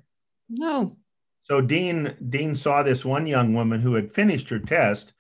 No. 0.50 0.96
So 1.42 1.62
Dean 1.62 2.16
Dean 2.30 2.56
saw 2.56 2.84
this 2.84 3.04
one 3.04 3.28
young 3.28 3.54
woman 3.54 3.82
who 3.82 3.96
had 3.96 4.14
finished 4.14 4.50
her 4.50 4.60
test, 4.60 5.14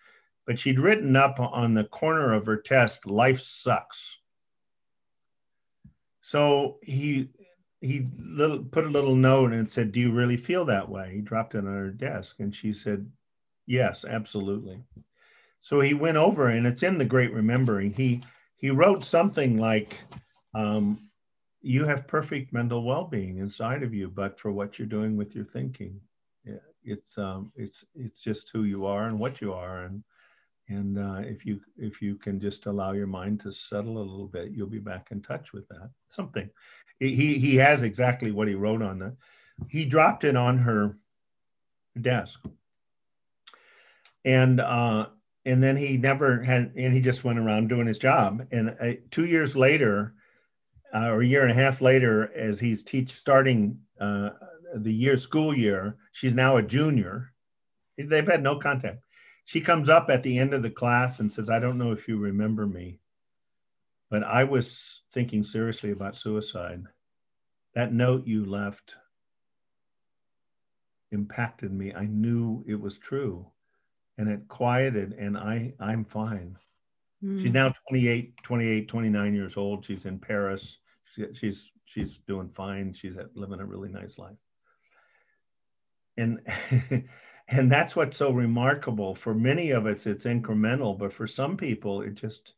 but 0.45 0.59
she'd 0.59 0.80
written 0.80 1.15
up 1.15 1.39
on 1.39 1.73
the 1.73 1.84
corner 1.84 2.34
of 2.34 2.45
her 2.45 2.57
test, 2.57 3.05
"Life 3.05 3.41
sucks." 3.41 4.19
So 6.21 6.80
he 6.82 7.30
he 7.84 8.07
little, 8.17 8.63
put 8.63 8.86
a 8.86 8.89
little 8.89 9.15
note 9.15 9.51
and 9.53 9.69
said, 9.69 9.91
"Do 9.91 9.99
you 9.99 10.11
really 10.11 10.38
feel 10.38 10.65
that 10.65 10.89
way?" 10.89 11.13
He 11.15 11.21
dropped 11.21 11.55
it 11.55 11.59
on 11.59 11.65
her 11.65 11.89
desk, 11.89 12.39
and 12.39 12.55
she 12.55 12.73
said, 12.73 13.09
"Yes, 13.65 14.05
absolutely." 14.05 14.84
So 15.59 15.79
he 15.79 15.93
went 15.93 16.17
over, 16.17 16.49
and 16.49 16.65
it's 16.65 16.84
in 16.84 16.97
the 16.97 17.05
Great 17.05 17.34
Remembering. 17.34 17.93
He 17.93 18.21
he 18.55 18.69
wrote 18.69 19.03
something 19.03 19.57
like, 19.57 19.99
um, 20.53 21.09
you 21.61 21.86
have 21.86 22.07
perfect 22.07 22.53
mental 22.53 22.84
well-being 22.84 23.38
inside 23.38 23.84
of 23.84 23.93
you 23.93 24.09
but 24.09 24.39
for 24.39 24.51
what 24.51 24.77
you're 24.77 24.88
doing 24.88 25.15
with 25.15 25.34
your 25.34 25.45
thinking 25.45 25.99
it's 26.86 27.17
um 27.17 27.51
it's 27.55 27.84
it's 27.95 28.21
just 28.21 28.49
who 28.49 28.63
you 28.63 28.86
are 28.86 29.07
and 29.07 29.17
what 29.17 29.41
you 29.41 29.53
are 29.53 29.84
and 29.84 30.03
and 30.69 30.97
uh, 30.97 31.19
if 31.19 31.45
you 31.45 31.59
if 31.77 32.01
you 32.01 32.15
can 32.15 32.39
just 32.39 32.65
allow 32.67 32.93
your 32.93 33.07
mind 33.07 33.39
to 33.39 33.51
settle 33.51 33.97
a 33.97 33.99
little 33.99 34.27
bit 34.27 34.51
you'll 34.51 34.67
be 34.67 34.79
back 34.79 35.09
in 35.11 35.21
touch 35.21 35.53
with 35.53 35.67
that 35.67 35.89
something 36.09 36.49
he 36.99 37.37
he 37.39 37.55
has 37.57 37.83
exactly 37.83 38.31
what 38.31 38.47
he 38.47 38.55
wrote 38.55 38.81
on 38.81 38.99
that 38.99 39.15
he 39.69 39.85
dropped 39.85 40.23
it 40.23 40.35
on 40.35 40.57
her 40.59 40.97
desk. 41.99 42.39
And 44.25 44.61
uh, 44.61 45.07
and 45.45 45.61
then 45.61 45.75
he 45.75 45.97
never 45.97 46.41
had, 46.41 46.71
and 46.77 46.93
he 46.93 47.01
just 47.01 47.23
went 47.23 47.39
around 47.39 47.67
doing 47.67 47.87
his 47.87 47.97
job. 47.97 48.47
And 48.51 48.75
uh, 48.79 48.93
two 49.11 49.25
years 49.25 49.55
later, 49.55 50.13
uh, 50.93 51.09
or 51.09 51.21
a 51.21 51.27
year 51.27 51.41
and 51.41 51.51
a 51.51 51.61
half 51.61 51.81
later, 51.81 52.31
as 52.33 52.59
he's 52.59 52.83
teach 52.83 53.11
starting 53.11 53.79
uh, 53.99 54.29
the 54.75 54.93
year 54.93 55.17
school 55.17 55.55
year, 55.55 55.97
she's 56.13 56.33
now 56.33 56.55
a 56.57 56.63
junior. 56.63 57.33
They've 57.97 58.25
had 58.25 58.41
no 58.41 58.57
contact. 58.57 59.03
She 59.45 59.59
comes 59.59 59.89
up 59.89 60.09
at 60.09 60.23
the 60.23 60.39
end 60.39 60.53
of 60.53 60.63
the 60.63 60.69
class 60.69 61.19
and 61.19 61.29
says, 61.29 61.49
"I 61.49 61.59
don't 61.59 61.77
know 61.77 61.91
if 61.91 62.07
you 62.07 62.17
remember 62.17 62.65
me, 62.65 62.99
but 64.14 64.24
I 64.24 64.43
was 64.43 65.01
thinking 65.11 65.41
seriously 65.41 65.89
about 65.89 66.18
suicide. 66.18 66.84
That 67.74 67.91
note 67.91 68.28
you 68.28 68.45
left 68.45 68.93
impacted 71.11 71.74
me. 71.74 71.91
I 71.93 72.05
knew 72.05 72.64
it 72.68 72.80
was 72.80 72.99
true." 72.99 73.47
and 74.20 74.30
it 74.30 74.47
quieted 74.47 75.14
and 75.14 75.36
I 75.36 75.74
I'm 75.80 76.05
fine. 76.05 76.55
Mm. 77.24 77.41
She's 77.41 77.51
now 77.51 77.74
28, 77.89 78.38
28, 78.43 78.88
29 78.88 79.34
years 79.34 79.57
old. 79.57 79.84
She's 79.84 80.05
in 80.05 80.20
Paris. 80.20 80.78
She, 81.16 81.26
she's 81.34 81.72
she's 81.86 82.18
doing 82.28 82.49
fine. 82.49 82.93
She's 82.93 83.16
living 83.34 83.59
a 83.59 83.66
really 83.66 83.89
nice 83.89 84.20
life. 84.20 84.38
And 86.16 86.41
and 87.47 87.72
that's 87.72 87.95
what's 87.95 88.18
so 88.18 88.30
remarkable. 88.30 89.16
For 89.16 89.34
many 89.34 89.72
of 89.72 89.88
us, 89.88 90.05
it's 90.05 90.26
incremental, 90.26 90.95
but 90.95 91.11
for 91.11 91.26
some 91.26 91.57
people, 91.57 92.03
it 92.03 92.14
just 92.14 92.53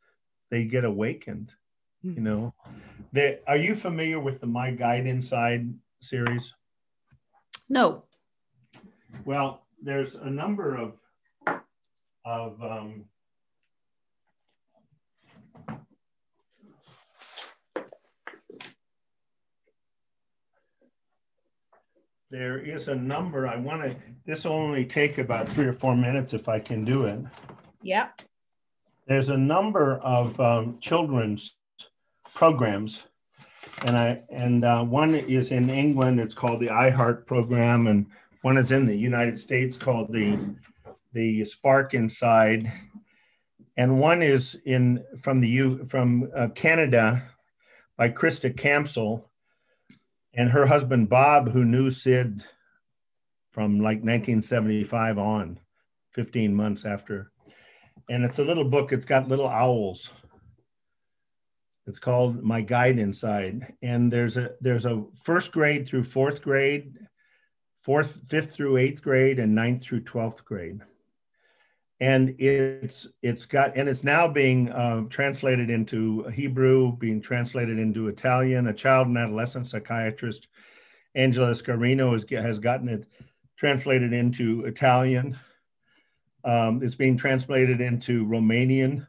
they 0.50 0.66
get 0.66 0.86
awakened. 0.86 1.54
You 2.02 2.14
hmm. 2.14 2.24
know, 2.24 2.54
they, 3.12 3.40
are 3.48 3.58
you 3.58 3.76
familiar 3.76 4.20
with 4.20 4.42
the 4.42 4.48
My 4.48 4.72
Guide 4.72 5.08
Inside 5.08 5.74
series? 6.02 6.54
No. 7.70 8.04
Well, 9.24 9.66
there's 9.82 10.16
a 10.16 10.30
number 10.30 10.76
of 10.76 11.00
of 12.26 12.62
um, 12.62 13.06
there 22.32 22.58
is 22.58 22.88
a 22.88 22.96
number 22.96 23.48
I 23.48 23.58
want 23.58 23.84
to 23.84 23.96
this 24.26 24.44
will 24.44 24.54
only 24.54 24.86
take 24.86 25.20
about 25.20 25.50
three 25.50 25.66
or 25.66 25.74
four 25.74 25.96
minutes 25.96 26.34
if 26.34 26.50
I 26.50 26.60
can 26.60 26.84
do 26.84 27.06
it. 27.06 27.20
Yeah. 27.82 28.10
There's 29.08 29.30
a 29.30 29.38
number 29.38 29.98
of 29.98 30.40
um, 30.40 30.80
children's 30.80 31.56
programs 32.34 33.04
and 33.84 33.98
I 33.98 34.22
and 34.30 34.64
uh, 34.64 34.84
one 34.84 35.16
is 35.16 35.52
in 35.52 35.70
England. 35.70 36.20
It's 36.20 36.34
called 36.34 36.60
the 36.60 36.68
iHeart 36.68 37.26
program, 37.26 37.88
and 37.88 38.06
one 38.42 38.58
is 38.58 38.72
in 38.72 38.86
the 38.86 38.96
United 38.96 39.38
States 39.38 39.78
called 39.78 40.12
the 40.12 40.40
the 41.14 41.44
spark 41.46 41.94
inside, 41.94 42.72
and 43.78 44.00
one 44.00 44.22
is 44.22 44.56
in 44.66 45.04
from 45.22 45.42
the 45.42 45.50
U 45.50 45.84
from 45.86 46.30
uh, 46.36 46.48
Canada 46.50 47.24
by 47.98 48.10
Christa 48.10 48.54
Campsall 48.54 49.24
and 50.34 50.50
her 50.50 50.66
husband 50.66 51.10
Bob, 51.10 51.52
who 51.52 51.64
knew 51.64 51.90
Sid 51.90 52.44
from 53.52 53.78
like 53.78 54.04
1975 54.04 55.18
on, 55.18 55.60
15 56.12 56.54
months 56.54 56.84
after. 56.84 57.32
And 58.10 58.24
it's 58.24 58.40
a 58.40 58.44
little 58.44 58.64
book. 58.64 58.92
It's 58.92 59.06
got 59.06 59.28
little 59.28 59.48
owls. 59.48 60.12
It's 61.88 62.00
called 62.00 62.44
My 62.44 62.62
Guide 62.62 62.98
Inside, 62.98 63.74
and 63.84 64.12
there's 64.12 64.38
a 64.38 64.54
there's 64.60 64.86
a 64.86 65.04
first 65.22 65.52
grade 65.52 65.88
through 65.88 66.04
fourth 66.04 66.42
grade, 66.42 66.98
fourth, 67.84 68.22
fifth 68.28 68.56
through 68.56 68.78
eighth 68.78 69.04
grade, 69.04 69.38
and 69.38 69.54
ninth 69.54 69.84
through 69.84 70.02
twelfth 70.02 70.44
grade 70.46 70.82
and 72.00 72.36
it's 72.40 73.08
it's 73.22 73.46
got 73.46 73.76
and 73.78 73.88
it's 73.88 74.04
now 74.04 74.28
being 74.28 74.70
uh, 74.70 75.02
translated 75.10 75.70
into 75.70 76.24
Hebrew, 76.26 76.98
being 76.98 77.22
translated 77.22 77.80
into 77.80 78.08
Italian. 78.08 78.68
A 78.68 78.74
child 78.74 79.08
and 79.08 79.18
adolescent 79.18 79.68
psychiatrist, 79.68 80.48
Angela 81.16 81.52
Scarino, 81.52 82.12
has, 82.12 82.26
has 82.44 82.60
gotten 82.60 82.90
it 82.90 83.06
translated 83.58 84.12
into 84.12 84.66
Italian. 84.66 85.38
Um, 86.46 86.82
it's 86.84 86.96
being 86.96 87.18
translated 87.18 87.82
into 87.82 88.26
Romanian, 88.26 89.08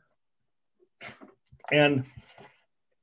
and 1.71 2.05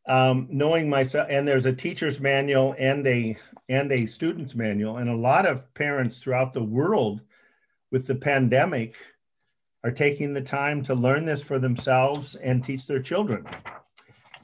um, 0.08 0.48
knowing 0.50 0.90
myself, 0.90 1.28
and 1.30 1.48
there's 1.48 1.68
a 1.68 1.74
teacher's 1.74 2.20
manual 2.20 2.76
and 2.80 3.06
a 3.08 3.38
and 3.70 3.92
a 3.92 4.06
student's 4.08 4.56
manual, 4.56 4.98
and 4.98 5.10
a 5.10 5.16
lot 5.16 5.46
of 5.46 5.72
parents 5.76 6.18
throughout 6.18 6.54
the 6.54 6.64
world 6.64 7.22
with 7.92 8.08
the 8.08 8.16
pandemic 8.16 8.96
are 9.84 9.92
taking 9.92 10.34
the 10.34 10.42
time 10.42 10.82
to 10.82 10.96
learn 10.96 11.26
this 11.26 11.44
for 11.44 11.60
themselves 11.60 12.36
and 12.36 12.64
teach 12.64 12.88
their 12.88 13.02
children. 13.02 13.46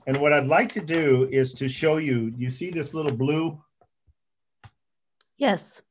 And 0.05 0.17
what 0.17 0.33
I'd 0.33 0.47
like 0.47 0.71
to 0.73 0.81
do 0.81 1.27
is 1.31 1.53
to 1.53 1.67
show 1.67 1.97
you, 1.97 2.33
you 2.37 2.49
see 2.49 2.69
this 2.69 2.93
little 2.93 3.11
blue? 3.11 3.61
Yes. 5.37 5.81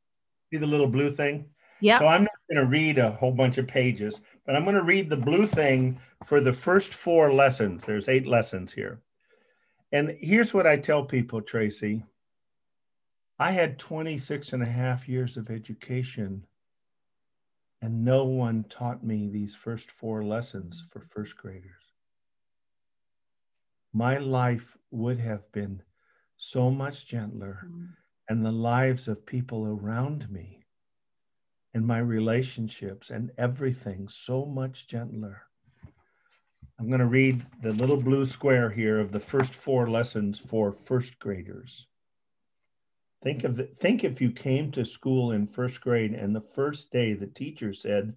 See 0.52 0.58
the 0.58 0.66
little 0.66 0.86
blue 0.86 1.10
thing? 1.10 1.46
Yeah. 1.80 1.98
So 1.98 2.06
I'm 2.06 2.27
going 2.50 2.64
to 2.64 2.70
read 2.70 2.98
a 2.98 3.12
whole 3.12 3.32
bunch 3.32 3.58
of 3.58 3.66
pages, 3.66 4.20
but 4.46 4.56
I'm 4.56 4.64
going 4.64 4.76
to 4.76 4.82
read 4.82 5.10
the 5.10 5.16
blue 5.16 5.46
thing 5.46 6.00
for 6.24 6.40
the 6.40 6.52
first 6.52 6.94
four 6.94 7.32
lessons. 7.32 7.84
There's 7.84 8.08
eight 8.08 8.26
lessons 8.26 8.72
here. 8.72 9.00
And 9.92 10.16
here's 10.20 10.52
what 10.52 10.66
I 10.66 10.76
tell 10.76 11.04
people, 11.04 11.40
Tracy. 11.40 12.04
I 13.38 13.52
had 13.52 13.78
26 13.78 14.52
and 14.52 14.62
a 14.62 14.66
half 14.66 15.08
years 15.08 15.36
of 15.36 15.50
education 15.50 16.44
and 17.80 18.04
no 18.04 18.24
one 18.24 18.64
taught 18.64 19.04
me 19.04 19.28
these 19.28 19.54
first 19.54 19.90
four 19.90 20.24
lessons 20.24 20.84
for 20.90 21.00
first 21.00 21.36
graders. 21.36 21.92
My 23.92 24.18
life 24.18 24.76
would 24.90 25.20
have 25.20 25.50
been 25.52 25.82
so 26.36 26.70
much 26.70 27.06
gentler, 27.06 27.62
mm-hmm. 27.66 27.86
and 28.28 28.44
the 28.44 28.52
lives 28.52 29.08
of 29.08 29.24
people 29.26 29.64
around 29.64 30.30
me, 30.30 30.57
and 31.78 31.86
my 31.86 31.98
relationships, 31.98 33.08
and 33.08 33.30
everything 33.38 34.08
so 34.08 34.44
much 34.44 34.88
gentler. 34.88 35.42
I'm 36.76 36.88
going 36.88 36.98
to 36.98 37.06
read 37.06 37.46
the 37.62 37.72
little 37.72 37.96
blue 37.96 38.26
square 38.26 38.68
here 38.68 38.98
of 38.98 39.12
the 39.12 39.20
first 39.20 39.54
four 39.54 39.88
lessons 39.88 40.40
for 40.40 40.72
first 40.72 41.20
graders. 41.20 41.86
Think 43.22 43.44
of 43.44 43.56
the, 43.56 43.64
think 43.64 44.02
if 44.02 44.20
you 44.20 44.32
came 44.32 44.72
to 44.72 44.84
school 44.84 45.30
in 45.30 45.46
first 45.46 45.80
grade 45.80 46.14
and 46.14 46.34
the 46.34 46.40
first 46.40 46.90
day 46.90 47.14
the 47.14 47.28
teacher 47.28 47.72
said, 47.72 48.16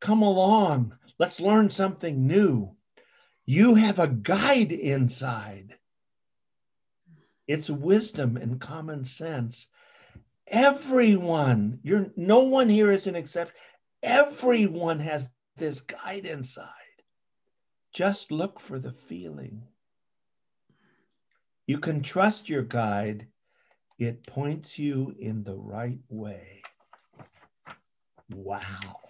"Come 0.00 0.22
along, 0.22 0.96
let's 1.18 1.40
learn 1.40 1.70
something 1.70 2.28
new." 2.28 2.76
You 3.44 3.74
have 3.74 3.98
a 3.98 4.06
guide 4.06 4.70
inside. 4.70 5.78
It's 7.48 7.68
wisdom 7.68 8.36
and 8.36 8.60
common 8.60 9.04
sense. 9.04 9.66
Everyone, 10.48 11.78
you're 11.82 12.10
no 12.16 12.40
one 12.40 12.68
here 12.68 12.90
is 12.92 13.06
an 13.06 13.16
exception. 13.16 13.56
Everyone 14.02 15.00
has 15.00 15.28
this 15.56 15.80
guide 15.80 16.26
inside. 16.26 16.68
Just 17.92 18.30
look 18.30 18.60
for 18.60 18.78
the 18.78 18.92
feeling. 18.92 19.62
You 21.66 21.78
can 21.78 22.02
trust 22.02 22.48
your 22.48 22.62
guide 22.62 23.28
it 23.98 24.26
points 24.26 24.78
you 24.78 25.14
in 25.18 25.44
the 25.44 25.56
right 25.56 26.00
way. 26.08 26.62
Wow. 28.34 29.00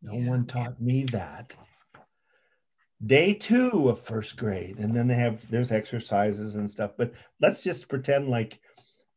No 0.00 0.14
yeah. 0.14 0.30
one 0.30 0.46
taught 0.46 0.80
me 0.80 1.04
that. 1.12 1.54
Day 3.04 3.34
two 3.34 3.88
of 3.88 4.00
first 4.00 4.36
grade. 4.36 4.78
And 4.78 4.96
then 4.96 5.08
they 5.08 5.14
have, 5.14 5.48
there's 5.50 5.72
exercises 5.72 6.54
and 6.54 6.70
stuff. 6.70 6.92
But 6.96 7.12
let's 7.40 7.62
just 7.62 7.88
pretend 7.88 8.28
like, 8.28 8.60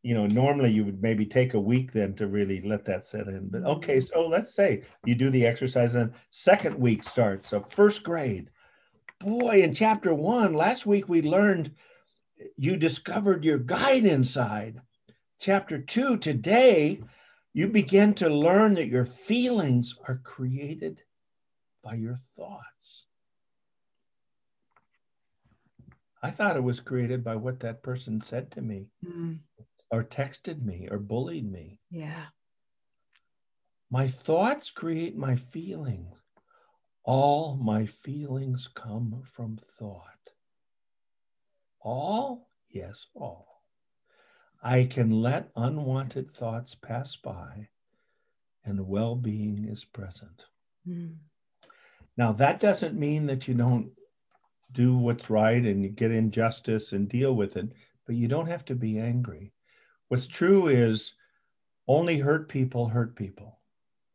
you 0.05 0.13
know, 0.13 0.27
normally 0.27 0.69
you 0.69 0.85
would 0.85 1.01
maybe 1.01 1.25
take 1.25 1.55
a 1.55 1.59
week 1.59 1.91
then 1.91 2.13
to 2.13 2.27
really 2.27 2.61
let 2.61 2.85
that 2.85 3.03
set 3.03 3.27
in. 3.27 3.47
But 3.49 3.63
okay, 3.63 3.97
mm-hmm. 3.97 4.13
so 4.13 4.27
let's 4.27 4.53
say 4.53 4.83
you 5.03 5.15
do 5.15 5.31
the 5.31 5.47
exercise 5.47 5.95
and 5.95 6.13
second 6.29 6.77
week 6.77 7.03
starts. 7.03 7.49
So 7.49 7.61
first 7.61 8.03
grade. 8.03 8.51
Boy, 9.19 9.63
in 9.63 9.73
chapter 9.73 10.13
one, 10.13 10.53
last 10.53 10.85
week 10.85 11.09
we 11.09 11.23
learned 11.23 11.71
you 12.55 12.77
discovered 12.77 13.43
your 13.43 13.57
guide 13.57 14.05
inside. 14.05 14.79
Chapter 15.39 15.79
two, 15.79 16.17
today 16.17 17.01
you 17.53 17.67
begin 17.67 18.13
to 18.15 18.29
learn 18.29 18.75
that 18.75 18.89
your 18.89 19.05
feelings 19.05 19.95
are 20.07 20.17
created 20.17 21.01
by 21.83 21.95
your 21.95 22.15
thoughts. 22.15 23.07
I 26.21 26.29
thought 26.29 26.57
it 26.57 26.63
was 26.63 26.79
created 26.79 27.23
by 27.23 27.37
what 27.37 27.59
that 27.61 27.81
person 27.81 28.21
said 28.21 28.51
to 28.51 28.61
me 28.61 28.85
mm. 29.03 29.39
Or 29.95 30.03
texted 30.03 30.61
me 30.61 30.87
or 30.91 30.99
bullied 30.99 31.49
me. 31.49 31.79
Yeah. 31.89 32.25
My 33.89 34.07
thoughts 34.07 34.69
create 34.69 35.15
my 35.15 35.37
feelings. 35.37 36.17
All 37.05 37.55
my 37.55 37.85
feelings 37.85 38.67
come 38.73 39.23
from 39.31 39.57
thought. 39.57 40.31
All? 41.79 42.49
Yes, 42.69 43.05
all. 43.15 43.61
I 44.61 44.83
can 44.83 45.21
let 45.21 45.51
unwanted 45.55 46.35
thoughts 46.35 46.75
pass 46.75 47.15
by 47.15 47.69
and 48.65 48.87
well 48.87 49.15
being 49.15 49.65
is 49.69 49.85
present. 49.85 50.45
Mm. 50.85 51.15
Now, 52.17 52.33
that 52.33 52.59
doesn't 52.59 52.99
mean 52.99 53.27
that 53.27 53.47
you 53.47 53.53
don't 53.53 53.91
do 54.71 54.97
what's 54.97 55.29
right 55.29 55.63
and 55.63 55.83
you 55.83 55.89
get 55.89 56.11
injustice 56.11 56.91
and 56.91 57.07
deal 57.07 57.33
with 57.33 57.55
it, 57.55 57.71
but 58.05 58.15
you 58.15 58.27
don't 58.27 58.47
have 58.47 58.65
to 58.65 58.75
be 58.75 58.99
angry. 58.99 59.53
What's 60.09 60.27
true 60.27 60.67
is 60.67 61.13
only 61.87 62.19
hurt 62.19 62.49
people 62.49 62.87
hurt 62.87 63.15
people. 63.15 63.59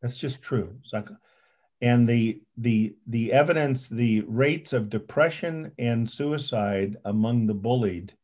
That's 0.03 0.19
just 0.19 0.43
true. 0.43 0.77
Like, 0.93 1.09
and 1.81 2.09
the 2.09 2.43
the 2.57 2.95
the 3.07 3.33
evidence, 3.33 3.89
the 3.89 4.23
rates 4.23 4.73
of 4.73 4.91
depression 4.91 5.73
and 5.79 6.11
suicide 6.11 6.97
among 7.05 7.47
the 7.47 7.55
bullied 7.55 8.15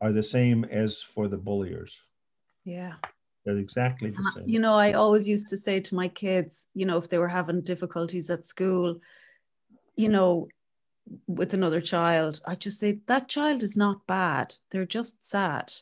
are 0.00 0.12
the 0.12 0.22
same 0.22 0.64
as 0.64 1.02
for 1.02 1.28
the 1.28 1.38
bulliers. 1.38 2.00
Yeah. 2.64 2.94
They're 3.44 3.58
exactly 3.58 4.10
the 4.10 4.24
uh, 4.26 4.30
same. 4.30 4.48
You 4.48 4.58
know, 4.58 4.74
I 4.74 4.92
always 4.92 5.28
used 5.28 5.48
to 5.48 5.56
say 5.56 5.80
to 5.80 5.94
my 5.94 6.08
kids, 6.08 6.68
you 6.72 6.86
know, 6.86 6.96
if 6.96 7.08
they 7.08 7.18
were 7.18 7.28
having 7.28 7.60
difficulties 7.60 8.30
at 8.30 8.44
school, 8.44 9.00
you 9.96 10.08
know, 10.08 10.48
with 11.26 11.52
another 11.52 11.80
child, 11.80 12.40
I 12.46 12.54
just 12.54 12.80
say 12.80 13.00
that 13.06 13.28
child 13.28 13.62
is 13.62 13.76
not 13.76 14.06
bad. 14.06 14.54
They're 14.70 14.86
just 14.86 15.22
sad. 15.22 15.72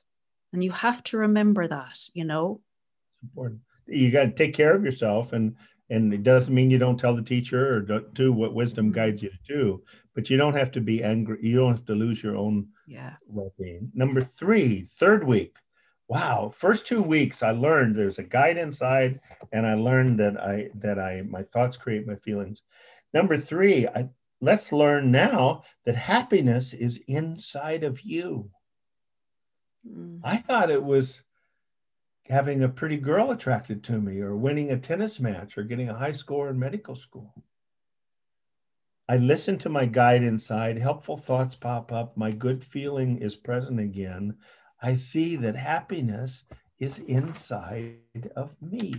And 0.53 0.63
you 0.63 0.71
have 0.73 1.03
to 1.05 1.19
remember 1.19 1.67
that, 1.67 1.99
you 2.15 2.25
know. 2.25 2.61
It's 3.09 3.23
important. 3.23 3.61
You 3.87 4.11
got 4.11 4.25
to 4.25 4.31
take 4.31 4.55
care 4.55 4.75
of 4.75 4.85
yourself 4.85 5.33
and 5.33 5.57
and 5.91 6.15
it 6.15 6.23
doesn't 6.23 6.55
mean 6.55 6.71
you 6.71 6.79
don't 6.79 6.99
tell 6.99 7.15
the 7.15 7.23
teacher 7.23 7.75
or 7.75 8.01
do 8.15 8.33
what 8.33 8.55
wisdom 8.55 8.87
mm-hmm. 8.87 8.95
guides 8.95 9.23
you 9.23 9.29
to 9.29 9.39
do, 9.47 9.83
but 10.15 10.31
you 10.31 10.39
don't 10.39 10.57
have 10.57 10.71
to 10.73 10.81
be 10.81 11.05
angry. 11.05 11.39
You 11.43 11.57
don't 11.57 11.73
have 11.73 11.85
to 11.87 11.95
lose 11.95 12.23
your 12.23 12.35
own 12.35 12.69
yeah. 12.87 13.15
well-being. 13.27 13.91
Number 13.93 14.23
three, 14.23 14.87
third 14.99 15.23
week, 15.23 15.57
wow 16.13 16.53
first 16.55 16.87
two 16.87 17.03
weeks 17.03 17.43
i 17.43 17.51
learned 17.53 17.97
there's 17.97 18.19
a 18.19 18.23
guide 18.23 18.59
inside 18.59 19.19
and 19.53 19.67
i 19.67 19.73
learned 19.73 20.19
that 20.19 20.39
i 20.39 20.69
that 20.75 20.99
i 20.99 21.23
my 21.23 21.43
thoughts 21.45 21.75
create 21.75 22.07
my 22.07 22.17
feelings 22.17 22.63
number 23.15 23.39
three 23.39 23.87
I, 23.87 24.11
let's 24.43 24.73
learn 24.73 25.11
now 25.11 25.63
that 25.87 25.95
happiness 25.95 26.75
is 26.75 27.01
inside 27.07 27.83
of 27.83 28.03
you 28.03 28.51
mm. 29.87 30.21
i 30.25 30.37
thought 30.37 30.71
it 30.71 30.83
was 30.83 31.23
having 32.29 32.63
a 32.63 32.69
pretty 32.69 32.97
girl 32.97 33.31
attracted 33.31 33.83
to 33.83 34.01
me 34.01 34.21
or 34.21 34.37
winning 34.37 34.71
a 34.71 34.79
tennis 34.79 35.19
match 35.19 35.59
or 35.59 35.63
getting 35.63 35.89
a 35.89 35.99
high 35.99 36.13
score 36.13 36.49
in 36.49 36.59
medical 36.59 36.95
school 36.95 37.35
I 39.09 39.17
listen 39.17 39.59
to 39.59 39.69
my 39.69 39.85
guide 39.85 40.23
inside. 40.23 40.79
Helpful 40.79 41.19
thoughts 41.19 41.55
pop 41.55 41.93
up. 41.93 42.17
My 42.17 42.31
good 42.31 42.65
feeling 42.65 43.19
is 43.19 43.35
present 43.35 43.79
again. 43.79 44.37
I 44.81 44.95
see 44.95 45.37
that 45.37 45.55
happiness 45.55 46.45
is 46.79 46.99
inside 46.99 47.99
of 48.37 48.55
me. 48.63 48.95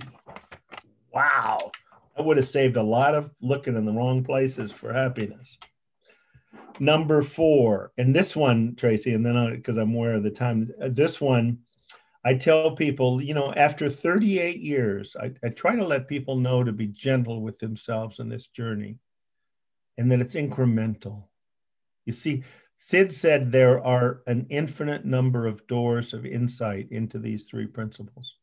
Wow. 1.12 1.72
I 2.18 2.22
would 2.22 2.38
have 2.38 2.48
saved 2.48 2.78
a 2.78 2.84
lot 2.84 3.16
of 3.16 3.32
looking 3.42 3.76
in 3.76 3.86
the 3.86 3.92
wrong 3.92 4.24
places 4.24 4.72
for 4.72 4.94
happiness. 4.94 5.58
Number 6.80 7.22
four, 7.22 7.92
and 7.98 8.16
this 8.16 8.36
one, 8.36 8.76
Tracy, 8.76 9.14
and 9.14 9.26
then 9.26 9.56
because 9.56 9.78
I'm 9.78 9.94
aware 9.94 10.16
of 10.16 10.24
the 10.24 10.32
time, 10.32 10.72
uh, 10.82 10.90
this 10.92 11.22
one, 11.22 11.60
I 12.26 12.36
tell 12.36 12.76
people, 12.76 13.22
you 13.22 13.34
know, 13.34 13.54
after 13.54 13.90
38 13.90 14.60
years, 14.60 15.16
I, 15.20 15.34
I 15.44 15.50
try 15.50 15.76
to 15.76 15.86
let 15.86 16.08
people 16.08 16.38
know 16.38 16.64
to 16.64 16.72
be 16.72 16.88
gentle 16.88 17.42
with 17.42 17.60
themselves 17.60 18.20
in 18.20 18.30
this 18.30 18.48
journey 18.48 18.98
and 19.98 20.12
that 20.12 20.22
it's 20.22 20.36
incremental. 20.36 21.26
You 22.06 22.14
see, 22.14 22.44
Sid 22.80 23.14
said 23.14 23.52
there 23.52 23.84
are 23.84 24.22
an 24.28 24.48
infinite 24.50 25.06
number 25.06 25.48
of 25.48 25.68
doors 25.68 26.14
of 26.14 26.26
insight 26.26 26.88
into 26.92 27.20
these 27.20 27.44
three 27.44 27.68
principles. 27.68 28.36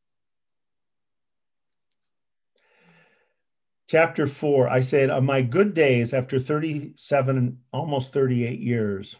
Chapter 3.91 4.28
four, 4.28 4.68
I 4.68 4.82
said, 4.82 5.11
on 5.11 5.26
my 5.26 5.43
good 5.43 5.74
days 5.74 6.14
after 6.14 6.38
37, 6.38 7.59
almost 7.72 8.12
38 8.12 8.61
years, 8.61 9.16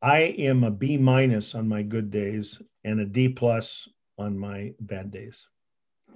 I 0.00 0.20
am 0.20 0.64
a 0.64 0.70
B 0.70 0.96
minus 0.96 1.54
on 1.54 1.68
my 1.68 1.82
good 1.82 2.10
days 2.10 2.58
and 2.84 3.00
a 3.00 3.04
D 3.04 3.28
plus 3.28 3.86
on 4.16 4.38
my 4.38 4.72
bad 4.80 5.10
days 5.10 5.46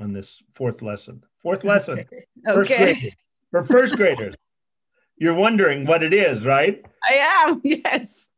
on 0.00 0.14
this 0.14 0.42
fourth 0.54 0.80
lesson. 0.80 1.22
Fourth 1.42 1.64
lesson. 1.64 1.98
okay. 1.98 2.24
First 2.46 2.70
graders, 2.70 3.14
for 3.50 3.62
first 3.62 3.96
graders. 3.96 4.34
You're 5.18 5.34
wondering 5.34 5.84
what 5.84 6.02
it 6.02 6.14
is, 6.14 6.46
right? 6.46 6.82
I 7.06 7.12
am, 7.44 7.60
yes. 7.64 8.30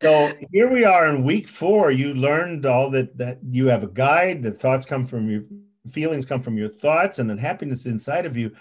So 0.00 0.32
here 0.50 0.72
we 0.72 0.82
are 0.86 1.06
in 1.08 1.24
week 1.24 1.46
four. 1.46 1.90
You 1.90 2.14
learned 2.14 2.64
all 2.64 2.88
that 2.92 3.18
that 3.18 3.40
you 3.50 3.66
have 3.66 3.82
a 3.82 3.88
guide, 3.88 4.42
the 4.42 4.50
thoughts 4.50 4.86
come 4.86 5.06
from 5.06 5.28
your 5.28 5.42
feelings 5.92 6.26
come 6.26 6.42
from 6.42 6.56
your 6.56 6.68
thoughts, 6.68 7.18
and 7.18 7.28
then 7.28 7.38
happiness 7.38 7.86
inside 7.86 8.26
of 8.26 8.36
you. 8.36 8.52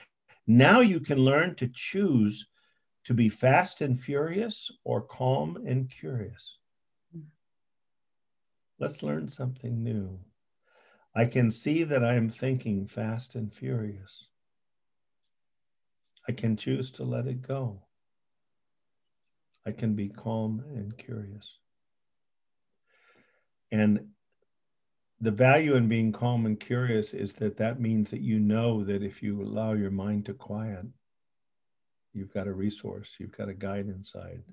Now 0.48 0.80
you 0.80 1.00
can 1.00 1.18
learn 1.18 1.56
to 1.56 1.68
choose 1.68 2.48
to 3.06 3.14
be 3.14 3.30
fast 3.30 3.82
and 3.82 4.02
furious 4.02 4.72
or 4.84 5.02
calm 5.02 5.58
and 5.66 5.90
curious. 5.90 6.58
Let's 8.80 9.04
learn 9.04 9.30
something 9.30 9.84
new. 9.84 10.20
I 11.16 11.26
can 11.26 11.50
see 11.50 11.84
that 11.86 12.04
I 12.04 12.16
am 12.16 12.30
thinking 12.30 12.88
fast 12.88 13.36
and 13.36 13.54
furious. 13.54 14.28
I 16.28 16.34
can 16.34 16.58
choose 16.58 16.92
to 16.92 17.04
let 17.04 17.28
it 17.28 17.42
go. 17.42 17.84
I 19.66 19.72
can 19.72 19.94
be 19.94 20.10
calm 20.10 20.64
and 20.76 20.98
curious. 20.98 21.48
And 23.72 24.10
the 25.22 25.32
value 25.32 25.76
in 25.76 25.88
being 25.88 26.12
calm 26.12 26.46
and 26.46 26.60
curious 26.60 27.14
is 27.14 27.34
that 27.36 27.58
that 27.58 27.80
means 27.80 28.12
that 28.12 28.22
you 28.22 28.40
know 28.40 28.84
that 28.84 29.02
if 29.02 29.24
you 29.24 29.42
allow 29.42 29.74
your 29.74 29.92
mind 29.92 30.26
to 30.26 30.34
quiet, 30.34 30.86
you've 32.14 32.34
got 32.34 32.48
a 32.48 32.54
resource, 32.54 33.16
you've 33.18 33.36
got 33.36 33.50
a 33.50 33.54
guide 33.54 33.88
inside. 33.88 34.44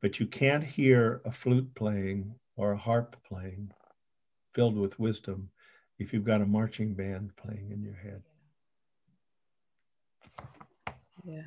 But 0.00 0.20
you 0.20 0.26
can't 0.26 0.64
hear 0.64 1.20
a 1.24 1.32
flute 1.32 1.74
playing 1.74 2.34
or 2.56 2.72
a 2.72 2.78
harp 2.78 3.16
playing 3.28 3.72
filled 4.54 4.76
with 4.76 4.98
wisdom 4.98 5.50
if 5.98 6.12
you've 6.12 6.24
got 6.24 6.42
a 6.42 6.46
marching 6.46 6.94
band 6.94 7.36
playing 7.36 7.70
in 7.70 7.82
your 7.82 7.94
head. 7.94 8.22
Yeah. 11.24 11.42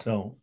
So 0.00 0.36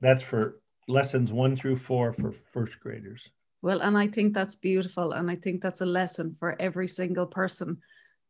that's 0.00 0.22
for 0.22 0.60
lessons 0.88 1.32
one 1.32 1.56
through 1.56 1.76
four 1.76 2.12
for 2.12 2.32
first 2.32 2.80
graders. 2.80 3.28
Well, 3.62 3.80
and 3.80 3.96
I 3.96 4.08
think 4.08 4.34
that's 4.34 4.56
beautiful. 4.56 5.12
And 5.12 5.30
I 5.30 5.36
think 5.36 5.62
that's 5.62 5.80
a 5.80 5.86
lesson 5.86 6.36
for 6.38 6.60
every 6.60 6.88
single 6.88 7.26
person 7.26 7.78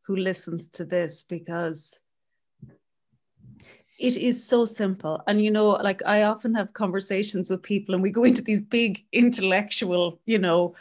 who 0.06 0.16
listens 0.16 0.68
to 0.68 0.84
this 0.84 1.22
because 1.22 2.00
it 3.98 4.16
is 4.18 4.44
so 4.44 4.64
simple. 4.66 5.22
And, 5.26 5.42
you 5.42 5.50
know, 5.50 5.70
like 5.70 6.02
I 6.04 6.24
often 6.24 6.54
have 6.54 6.74
conversations 6.74 7.48
with 7.48 7.62
people 7.62 7.94
and 7.94 8.02
we 8.02 8.10
go 8.10 8.24
into 8.24 8.42
these 8.42 8.60
big 8.60 9.04
intellectual, 9.12 10.20
you 10.26 10.38
know, 10.38 10.74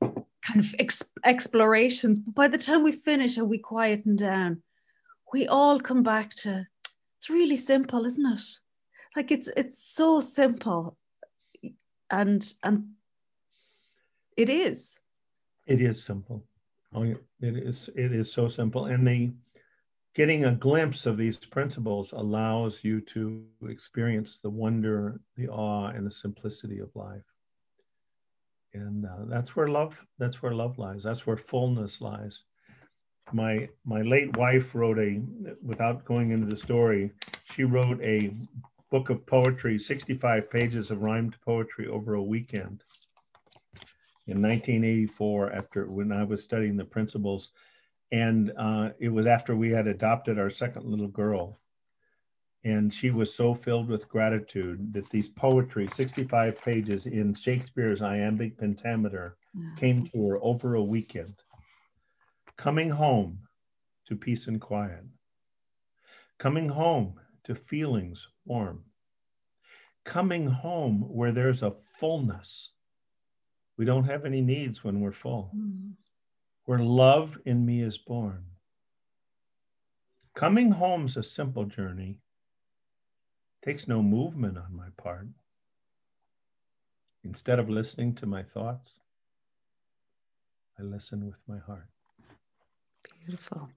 kind 0.00 0.60
of 0.60 0.74
ex- 0.78 1.10
explorations. 1.24 2.18
But 2.18 2.34
by 2.34 2.48
the 2.48 2.58
time 2.58 2.82
we 2.82 2.92
finish 2.92 3.36
and 3.36 3.48
we 3.50 3.58
quieten 3.58 4.16
down, 4.16 4.62
we 5.32 5.46
all 5.48 5.78
come 5.78 6.02
back 6.02 6.30
to 6.36 6.66
it's 7.18 7.28
really 7.28 7.56
simple, 7.56 8.06
isn't 8.06 8.24
it? 8.24 8.42
Like 9.14 9.30
it's 9.30 9.48
it's 9.54 9.78
so 9.78 10.20
simple, 10.20 10.96
and 12.10 12.54
and 12.62 12.88
it 14.40 14.50
is. 14.50 15.00
It 15.66 15.80
is 15.80 16.02
simple. 16.02 16.44
Oh, 16.94 17.02
it 17.02 17.18
is. 17.40 17.88
It 17.94 18.12
is 18.12 18.32
so 18.32 18.48
simple, 18.48 18.86
and 18.86 19.06
the 19.06 19.32
getting 20.14 20.44
a 20.44 20.52
glimpse 20.52 21.06
of 21.06 21.16
these 21.16 21.36
principles 21.36 22.12
allows 22.12 22.82
you 22.82 23.00
to 23.00 23.44
experience 23.68 24.38
the 24.38 24.50
wonder, 24.50 25.20
the 25.36 25.48
awe, 25.48 25.88
and 25.88 26.06
the 26.06 26.10
simplicity 26.10 26.80
of 26.80 26.94
life. 26.96 27.22
And 28.74 29.06
uh, 29.06 29.24
that's 29.26 29.54
where 29.54 29.68
love. 29.68 30.04
That's 30.18 30.42
where 30.42 30.52
love 30.52 30.78
lies. 30.78 31.02
That's 31.02 31.26
where 31.26 31.36
fullness 31.36 32.00
lies 32.00 32.42
my 33.32 33.68
my 33.84 34.02
late 34.02 34.36
wife 34.36 34.74
wrote 34.74 34.98
a 34.98 35.20
without 35.62 36.04
going 36.04 36.30
into 36.30 36.46
the 36.46 36.56
story 36.56 37.10
she 37.44 37.64
wrote 37.64 38.00
a 38.02 38.32
book 38.90 39.10
of 39.10 39.24
poetry 39.26 39.78
65 39.78 40.50
pages 40.50 40.90
of 40.90 41.02
rhymed 41.02 41.36
poetry 41.44 41.86
over 41.86 42.14
a 42.14 42.22
weekend 42.22 42.82
in 44.26 44.40
1984 44.42 45.52
after 45.52 45.90
when 45.90 46.12
i 46.12 46.22
was 46.22 46.42
studying 46.42 46.76
the 46.76 46.84
principles 46.84 47.50
and 48.12 48.52
uh, 48.58 48.90
it 48.98 49.08
was 49.08 49.26
after 49.26 49.54
we 49.54 49.70
had 49.70 49.86
adopted 49.86 50.38
our 50.38 50.50
second 50.50 50.84
little 50.84 51.08
girl 51.08 51.60
and 52.64 52.92
she 52.92 53.10
was 53.10 53.32
so 53.32 53.54
filled 53.54 53.88
with 53.88 54.08
gratitude 54.08 54.92
that 54.92 55.08
these 55.10 55.28
poetry 55.28 55.88
65 55.88 56.60
pages 56.62 57.06
in 57.06 57.32
shakespeare's 57.34 58.02
iambic 58.02 58.58
pentameter 58.58 59.36
came 59.76 60.06
to 60.06 60.28
her 60.28 60.38
over 60.42 60.74
a 60.74 60.82
weekend 60.82 61.34
coming 62.60 62.90
home 62.90 63.38
to 64.06 64.14
peace 64.14 64.48
and 64.48 64.60
quiet, 64.60 65.02
coming 66.38 66.68
home 66.68 67.14
to 67.44 67.54
feelings 67.54 68.28
warm, 68.44 68.84
coming 70.04 70.46
home 70.46 71.00
where 71.08 71.32
there's 71.32 71.62
a 71.62 71.70
fullness. 71.70 72.72
We 73.80 73.86
don't 73.86 74.04
have 74.04 74.26
any 74.26 74.42
needs 74.42 74.84
when 74.84 75.00
we're 75.00 75.10
full, 75.10 75.50
mm-hmm. 75.56 75.92
where 76.66 76.80
love 76.80 77.38
in 77.46 77.64
me 77.64 77.80
is 77.80 77.96
born. 77.96 78.44
Coming 80.34 80.72
home's 80.72 81.16
a 81.16 81.22
simple 81.22 81.64
journey. 81.64 82.18
Takes 83.64 83.88
no 83.88 84.02
movement 84.02 84.58
on 84.58 84.76
my 84.76 84.88
part. 85.02 85.28
Instead 87.24 87.58
of 87.58 87.70
listening 87.70 88.14
to 88.16 88.26
my 88.26 88.42
thoughts, 88.42 89.00
I 90.78 90.82
listen 90.82 91.24
with 91.24 91.40
my 91.48 91.60
heart. 91.60 91.88
Beautiful. 93.24 93.70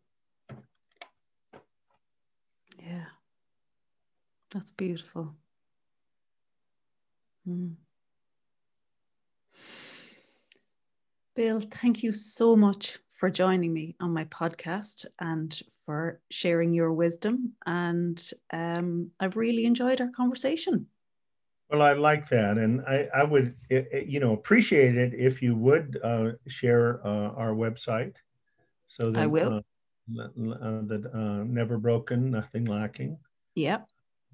Yeah. 2.77 3.05
That's 4.51 4.71
beautiful. 4.71 5.33
Mm. 7.47 7.75
Bill, 11.35 11.61
thank 11.61 12.03
you 12.03 12.11
so 12.11 12.55
much 12.55 12.99
for 13.19 13.27
joining 13.27 13.73
me 13.73 13.95
on 13.99 14.13
my 14.13 14.25
podcast 14.25 15.07
and 15.19 15.59
for 15.85 16.21
sharing 16.29 16.73
your 16.73 16.93
wisdom. 16.93 17.53
And 17.65 18.23
um, 18.51 19.09
I've 19.19 19.35
really 19.35 19.65
enjoyed 19.65 19.99
our 19.99 20.11
conversation. 20.15 20.85
Well, 21.71 21.81
I 21.81 21.93
like 21.93 22.29
that, 22.29 22.59
and 22.59 22.81
I, 22.81 23.07
I 23.15 23.23
would, 23.23 23.55
you 23.69 24.19
know, 24.19 24.33
appreciate 24.33 24.95
it 24.95 25.13
if 25.15 25.41
you 25.41 25.55
would 25.55 25.99
uh, 26.03 26.33
share 26.47 26.99
uh, 27.03 27.29
our 27.29 27.53
website, 27.53 28.13
so 28.87 29.09
that 29.09 29.19
I 29.19 29.25
will. 29.25 29.57
Uh, 29.57 29.61
that 30.05 31.09
uh, 31.15 31.43
never 31.45 31.79
broken, 31.79 32.29
nothing 32.29 32.65
lacking. 32.65 33.17
Yep. 33.55 33.87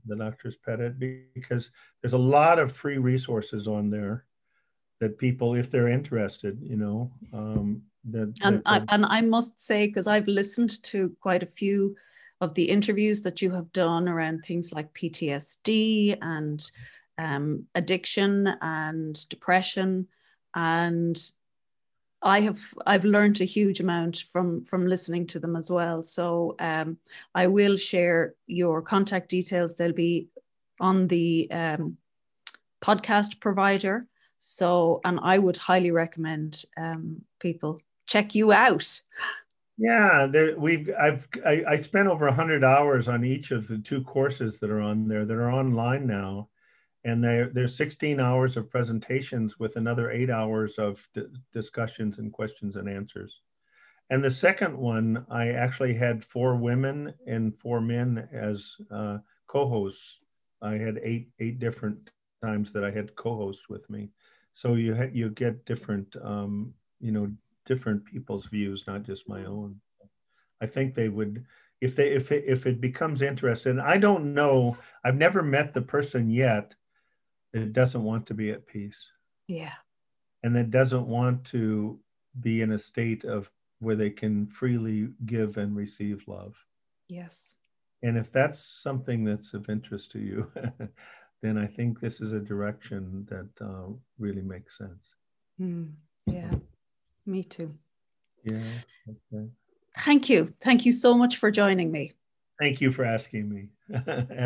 The 0.06 0.16
doctor's 0.18 0.58
Pettit 0.58 1.00
because 1.34 1.70
there's 2.02 2.14
a 2.14 2.18
lot 2.18 2.60
of 2.60 2.74
free 2.74 2.98
resources 2.98 3.68
on 3.68 3.90
there 3.90 4.26
that 5.00 5.18
people, 5.18 5.56
if 5.56 5.72
they're 5.72 5.88
interested, 5.88 6.60
you 6.62 6.76
know, 6.76 7.12
um, 7.34 7.82
that, 8.06 8.34
and 8.42 8.62
I, 8.66 8.82
and 8.90 9.06
I 9.06 9.22
must 9.22 9.60
say 9.60 9.88
because 9.88 10.08
I've 10.08 10.28
listened 10.28 10.82
to 10.84 11.16
quite 11.20 11.44
a 11.44 11.48
few 11.48 11.96
of 12.42 12.54
the 12.54 12.64
interviews 12.64 13.22
that 13.24 13.42
you 13.42 13.52
have 13.52 13.72
done 13.74 14.08
around 14.08 14.40
things 14.40 14.72
like 14.72 14.94
PTSD 14.94 16.18
and 16.22 16.72
um, 17.18 17.66
addiction 17.76 18.56
and 18.62 19.28
depression 19.30 20.08
and 20.56 21.32
I 22.22 22.42
have 22.42 22.60
I've 22.86 23.06
learned 23.06 23.40
a 23.40 23.46
huge 23.46 23.80
amount 23.80 24.26
from 24.30 24.64
from 24.64 24.86
listening 24.86 25.26
to 25.28 25.40
them 25.40 25.56
as 25.56 25.72
well. 25.72 26.04
So 26.04 26.56
um, 26.60 26.98
I 27.34 27.48
will 27.48 27.78
share 27.78 28.36
your 28.48 28.82
contact 28.82 29.30
details. 29.30 29.76
They'll 29.76 29.94
be 29.94 30.28
on 30.82 31.08
the 31.08 31.50
um, 31.52 31.98
podcast 32.82 33.40
provider. 33.40 34.04
So 34.40 35.02
and 35.04 35.20
I 35.22 35.38
would 35.38 35.58
highly 35.58 35.92
recommend 35.92 36.64
um, 36.78 37.22
people 37.40 37.80
check 38.08 38.34
you 38.34 38.52
out. 38.52 39.00
Yeah, 39.78 40.28
there 40.32 40.58
we've 40.58 40.90
I've 41.00 41.28
I, 41.46 41.64
I 41.68 41.78
spent 41.78 42.08
over 42.08 42.32
hundred 42.32 42.64
hours 42.64 43.08
on 43.08 43.24
each 43.24 43.52
of 43.52 43.68
the 43.68 43.78
two 43.78 44.02
courses 44.04 44.60
that 44.60 44.70
are 44.70 44.82
on 44.82 45.08
there 45.08 45.26
that 45.26 45.38
are 45.38 45.52
online 45.52 46.08
now, 46.08 46.50
and 47.04 47.24
there 47.24 47.50
there's 47.54 47.76
16 47.76 48.20
hours 48.20 48.58
of 48.58 48.70
presentations 48.70 49.60
with 49.60 49.76
another 49.76 50.10
eight 50.10 50.30
hours 50.30 50.78
of 50.80 51.06
d- 51.14 51.24
discussions 51.54 52.18
and 52.18 52.32
questions 52.32 52.78
and 52.78 52.90
answers. 52.90 53.42
And 54.10 54.24
the 54.24 54.32
second 54.32 54.76
one, 54.78 55.26
I 55.30 55.50
actually 55.50 55.94
had 55.94 56.24
four 56.24 56.56
women 56.56 57.14
and 57.28 57.56
four 57.58 57.80
men 57.80 58.28
as 58.32 58.76
uh, 58.90 59.20
co-hosts. 59.48 60.20
I 60.62 60.74
had 60.74 61.00
eight 61.04 61.30
eight 61.40 61.60
different 61.60 62.10
times 62.42 62.74
that 62.74 62.84
I 62.84 62.92
had 62.92 63.16
co-hosts 63.16 63.70
with 63.70 63.90
me, 63.90 64.12
so 64.60 64.74
you 64.74 64.94
ha- 64.94 65.14
you 65.14 65.30
get 65.30 65.64
different 65.64 66.14
um, 66.22 66.74
you 67.00 67.14
know 67.14 67.32
different 67.66 68.04
people's 68.04 68.48
views, 68.48 68.84
not 68.88 69.04
just 69.04 69.30
my 69.30 69.46
own. 69.46 69.80
I 70.60 70.66
think 70.66 70.94
they 70.94 71.08
would, 71.08 71.46
if 71.80 71.96
they 71.96 72.10
if 72.10 72.34
it, 72.34 72.44
if 72.46 72.68
it 72.68 72.82
becomes 72.82 73.22
interesting. 73.22 73.80
I 73.80 73.98
don't 73.98 74.34
know. 74.34 74.78
I've 75.06 75.16
never 75.16 75.42
met 75.42 75.74
the 75.74 75.82
person 75.82 76.30
yet 76.30 76.76
that 77.54 77.72
doesn't 77.72 78.04
want 78.04 78.26
to 78.28 78.34
be 78.34 78.52
at 78.52 78.68
peace. 78.68 79.02
Yeah. 79.48 79.76
And 80.44 80.54
that 80.58 80.72
doesn't 80.72 81.08
want 81.08 81.46
to 81.46 81.98
be 82.42 82.62
in 82.62 82.74
a 82.74 82.80
state 82.80 83.24
of 83.24 83.50
where 83.80 83.96
they 83.96 84.10
can 84.10 84.48
freely 84.48 85.08
give 85.26 85.56
and 85.56 85.74
receive 85.74 86.28
love. 86.28 86.56
Yes. 87.08 87.56
And 88.04 88.18
if 88.18 88.30
that's 88.30 88.60
something 88.60 89.24
that's 89.24 89.54
of 89.54 89.70
interest 89.70 90.12
to 90.12 90.20
you, 90.20 90.52
then 91.42 91.58
I 91.58 91.68
think 91.68 92.00
this 92.00 92.22
is 92.22 92.34
a 92.34 92.40
direction 92.40 93.28
that 93.30 93.50
uh, 93.66 93.92
really 94.18 94.42
makes 94.42 94.78
sense. 94.78 95.14
Mm, 95.60 95.94
yeah. 96.28 96.54
Me 97.26 97.44
too. 97.44 97.74
Yeah. 98.44 98.58
Okay. 99.08 99.48
Thank 100.00 100.30
you. 100.30 100.54
Thank 100.62 100.86
you 100.86 100.92
so 100.92 101.14
much 101.14 101.38
for 101.38 101.52
joining 101.52 101.92
me. 101.92 102.14
Thank 102.60 102.82
you 102.82 102.92
for 102.92 103.06
asking 103.06 103.50
me. 103.50 104.46